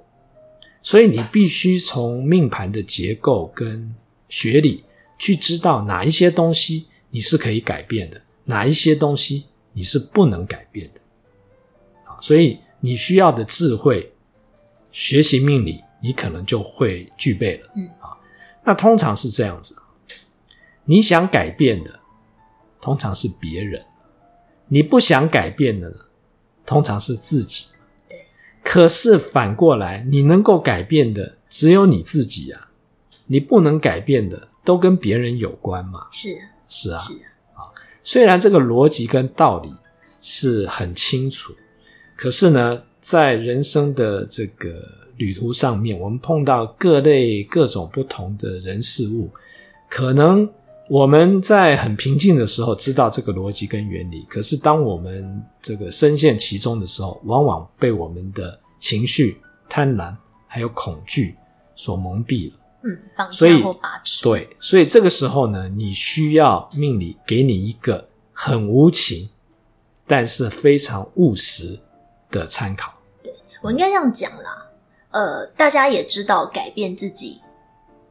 [0.85, 3.95] 所以你必须从命盘的结构跟
[4.29, 4.85] 学理
[5.19, 11.01] 去知道哪一些东西你是可以改变的，哪一些东西你是不能改变的。
[12.05, 14.13] 啊，所以你需要的智慧，
[14.93, 17.71] 学习命理，你可能就会具备了。
[17.77, 18.13] 嗯，啊，
[18.63, 19.75] 那通常是这样子，
[20.85, 21.99] 你想改变的，
[22.83, 23.81] 通常是别人；
[24.69, 25.97] 你不想改变的呢，
[26.67, 27.69] 通常是自己。
[28.65, 32.71] 可是反过来，你能够改变的只有你自己啊！
[33.27, 36.09] 你不能改变的都跟别人有关嘛？
[36.11, 36.31] 是
[36.69, 37.13] 是啊，是
[37.53, 37.71] 啊。
[38.03, 39.73] 虽然这个逻辑跟道理
[40.21, 41.55] 是很清楚，
[42.17, 44.83] 可是呢，在人生的这个
[45.19, 49.31] 旅途上面，我们碰到各类各种不同的人事物，
[49.89, 50.51] 可能。
[50.91, 60.15] 我们在很平静的时候知道这个逻辑跟原理，可是当我们这个深陷其中的时候，往往被我们的情绪、贪婪
[60.47, 61.37] 还有恐惧
[61.75, 62.59] 所蒙蔽了。
[62.83, 64.23] 嗯，绑架或把持。
[64.23, 69.31] 对，所以这个时候呢，你需要命理给你一个很无情，
[70.07, 71.81] 但是非常务实
[72.31, 72.93] 的参考。
[73.23, 73.33] 对，
[73.63, 74.67] 我应该这样讲啦，
[75.13, 77.41] 呃，大家也知道改变自己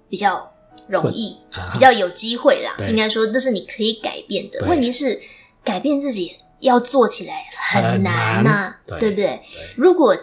[0.10, 0.50] 比较。
[0.88, 1.38] 容易，
[1.72, 2.76] 比较有机会啦。
[2.90, 4.66] 应该说，这是你可以改变的。
[4.68, 5.20] 问题是，
[5.64, 7.34] 改变自己要做起来
[7.72, 9.26] 很难呐、啊，对，对不对？
[9.26, 9.42] 对
[9.76, 10.16] 如果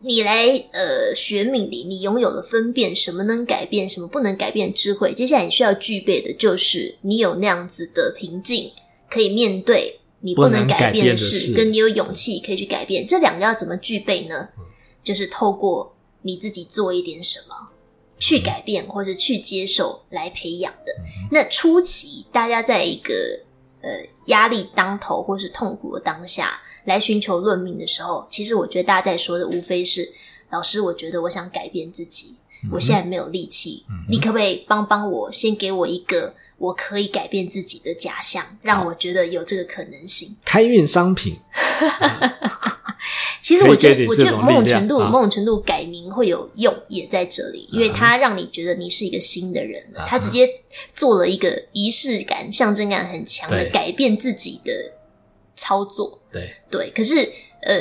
[0.00, 5.12] 你来呃学命理，你拥有了分辨什么能改变、什么不能改变的智慧。
[5.12, 8.70] 接下来你需要具备的就是你有那样子的平静，
[9.10, 13.06] 可以面对你不能改变的事跟你有勇气可以去改变。
[13.06, 14.48] 这两个要怎么具备呢？
[15.02, 17.54] 就是透过你自己做一点什么
[18.18, 20.92] 去改变，或是去接受来培养的。
[21.30, 23.14] 那初期大家在一个
[23.82, 23.90] 呃
[24.26, 26.60] 压力当头或是痛苦的当下。
[26.84, 30.10] 来寻求论命的时候，其实我觉得大家在说的无非是
[30.48, 40.36] 老师，我觉得我想改变自己，嗯、我现在没有力气，嗯、你可不可以帮帮我，先给我一个我可以改变自己的假象，让我觉得有这个可能性。
[40.44, 41.36] 开运商品，
[43.40, 50.48] 其实我觉得，我觉得某种程度，某种程度改名会有用，也在这里，因为它让你觉得你是一个新的人了，他直接
[50.92, 54.72] 做了一个仪式感、象征感很强的改变自己的
[55.54, 56.20] 操作。
[56.32, 56.54] 对。
[56.70, 57.16] 对，可是
[57.62, 57.80] 呃，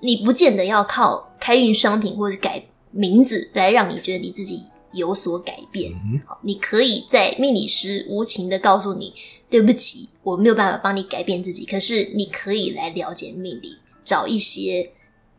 [0.00, 4.64] 你不见得要靠开运商品或者改名字来让你觉得你自己
[4.96, 5.92] 有所改变。
[5.92, 9.14] 嗯、好，你可以在命理师无情的告诉你，
[9.48, 11.64] 对不起，我没有办法帮你改变自己。
[11.64, 14.90] 可是你可以来了解命理，找一些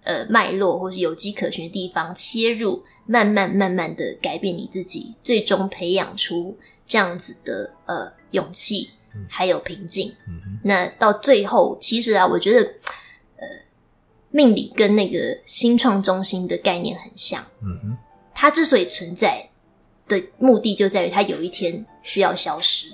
[0.04, 8.92] 呃脉络或是有迹可循的地方切入，慢慢慢慢的改变你自己，最终培养出这样子的呃勇气。
[9.28, 12.62] 还有平静，嗯、那到最后，其实啊，我觉得，
[13.38, 13.48] 呃，
[14.30, 17.44] 命理跟那个新创中心的概念很像。
[17.64, 17.98] 嗯哼，
[18.36, 19.47] 它之所以存在
[20.08, 22.88] 的目的，就在于它有一天需要消失。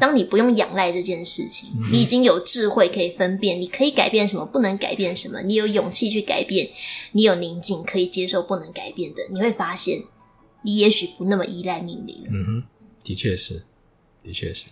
[0.00, 6.68] 当你不用仰赖这件事情，你已经有智慧可以分辨，你可以改变什么，不能改变什么，你有勇气去改变，
[7.12, 10.00] 你有宁静可以接受不能改变的，你会发现，
[10.62, 12.30] 你也许不那么依赖命理了。
[12.30, 12.64] 嗯哼，
[13.04, 13.64] 的确是，
[14.22, 14.66] 的确是。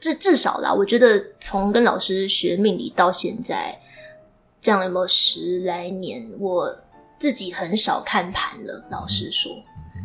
[0.00, 3.80] 至至少啦，我觉得从跟老师学命理到现在，
[4.60, 6.28] 这样有没有十来年？
[6.40, 6.76] 我
[7.18, 8.84] 自己很少看盘了。
[8.90, 9.52] 老实说，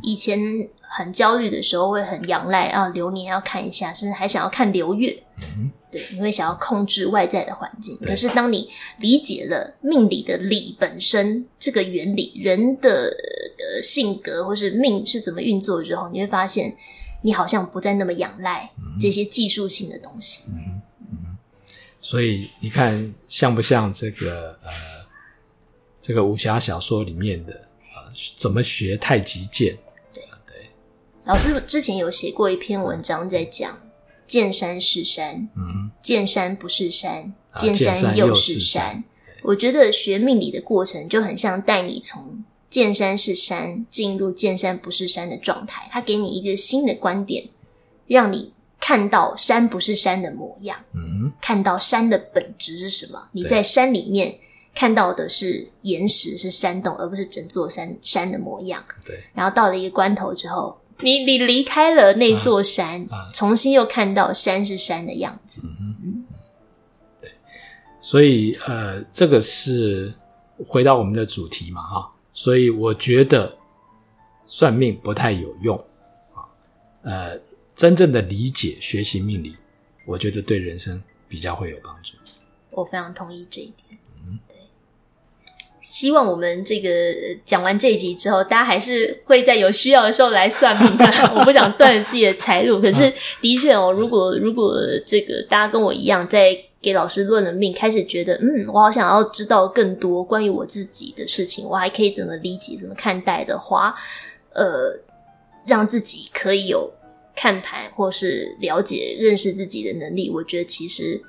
[0.04, 0.40] 以前
[0.80, 5.24] 很焦虑的时候，会很仰赖啊流年要看一下，甚至还想要看流月。
[5.92, 7.98] 对，你会想要控制外在的环境。
[8.06, 8.70] 可是当你
[9.00, 16.76] 理解了命理的理本身这个原理，人的呃性格或是命是怎么运作之后，你会发现。
[17.24, 18.70] 你好像不再那么仰赖
[19.02, 21.38] 这些技术性的东西，嗯嗯，
[22.00, 24.72] 所以你看像不像这个呃，
[26.00, 29.76] 这个武侠小说里面的呃，怎么学太极剑？
[31.28, 33.78] 老师之前有写过一篇文章在讲
[34.26, 39.04] 见山是山，嗯，见山不是山，见山又是山。
[39.44, 42.44] 我觉得学命理的过程就很像带你从。
[42.70, 47.50] 见山是山，进入见山不是山的状态，它给你一个新的观点，
[48.08, 53.30] 让你看到山不是山的模样，嗯，看到山的本质是什么？
[53.34, 54.38] 你在山里面
[54.76, 58.84] 看到的是岩石，是山洞，而不是整座山山的模样。
[59.06, 59.24] 对。
[59.34, 65.62] 然后到了一个关头之后，你你离开了那座山，啊啊、重新又看到山是山的样子。
[65.64, 66.26] 嗯嗯。
[67.22, 67.32] 对。
[68.02, 70.14] 所以呃，这个是
[70.66, 72.12] 回到我们的主题嘛，哈。
[72.34, 73.58] 所以我觉得
[74.46, 75.76] 算命不太有用
[76.34, 76.46] 啊，
[77.04, 77.40] 呃，
[77.76, 79.56] 真正的理解学习命理，
[80.06, 82.16] 我觉得对人生比较会有帮助。
[82.70, 84.00] 我非常同意这一点。
[85.90, 86.90] 希望我们这个
[87.46, 90.92] 讲完这一集之后，大家还是会在有需要的时候来算命。
[91.36, 93.12] 我不想断自己的财路，可是
[93.42, 94.76] 的确哦，如果如果
[95.06, 96.58] 这个大家跟我一样在。
[96.80, 103.94] 给老师论了命，开始觉得，嗯，我好想要知道更多关于我自己的事情，我还可以怎么理解、怎么看待的话，
[104.54, 104.98] 呃，
[105.66, 106.94] 让自己可以有
[107.36, 111.20] 看盘或是了解、认识自己的能力，我觉得其实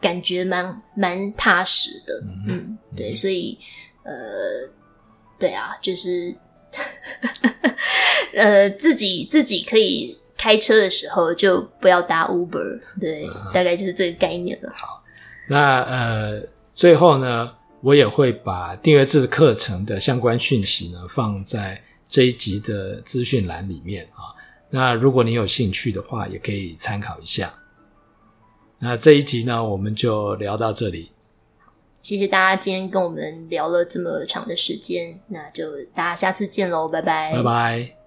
[0.00, 3.58] 感觉蛮蛮踏实的，嗯，对，所以，
[4.02, 4.12] 呃，
[5.38, 6.34] 对啊，就是，
[8.34, 10.18] 呃，自己自己可以。
[10.40, 14.72] 开车的时候就不要搭 Uber，对，嗯、大概就是这个概念了。
[14.76, 15.02] 好，
[15.48, 16.40] 那呃，
[16.76, 24.30] 最后呢，我也会把订阅制课程的相关讯息呢放在这一集的资讯栏里面啊。
[24.70, 27.52] 那如果你有兴趣的话，也可以参考一下。
[28.80, 31.10] 那这一集呢，我们就聊到这里。
[32.00, 35.64] 谢谢大家今天跟我们聊了这么长的时间，那就
[35.94, 37.97] 大家下次见喽，拜拜，拜拜。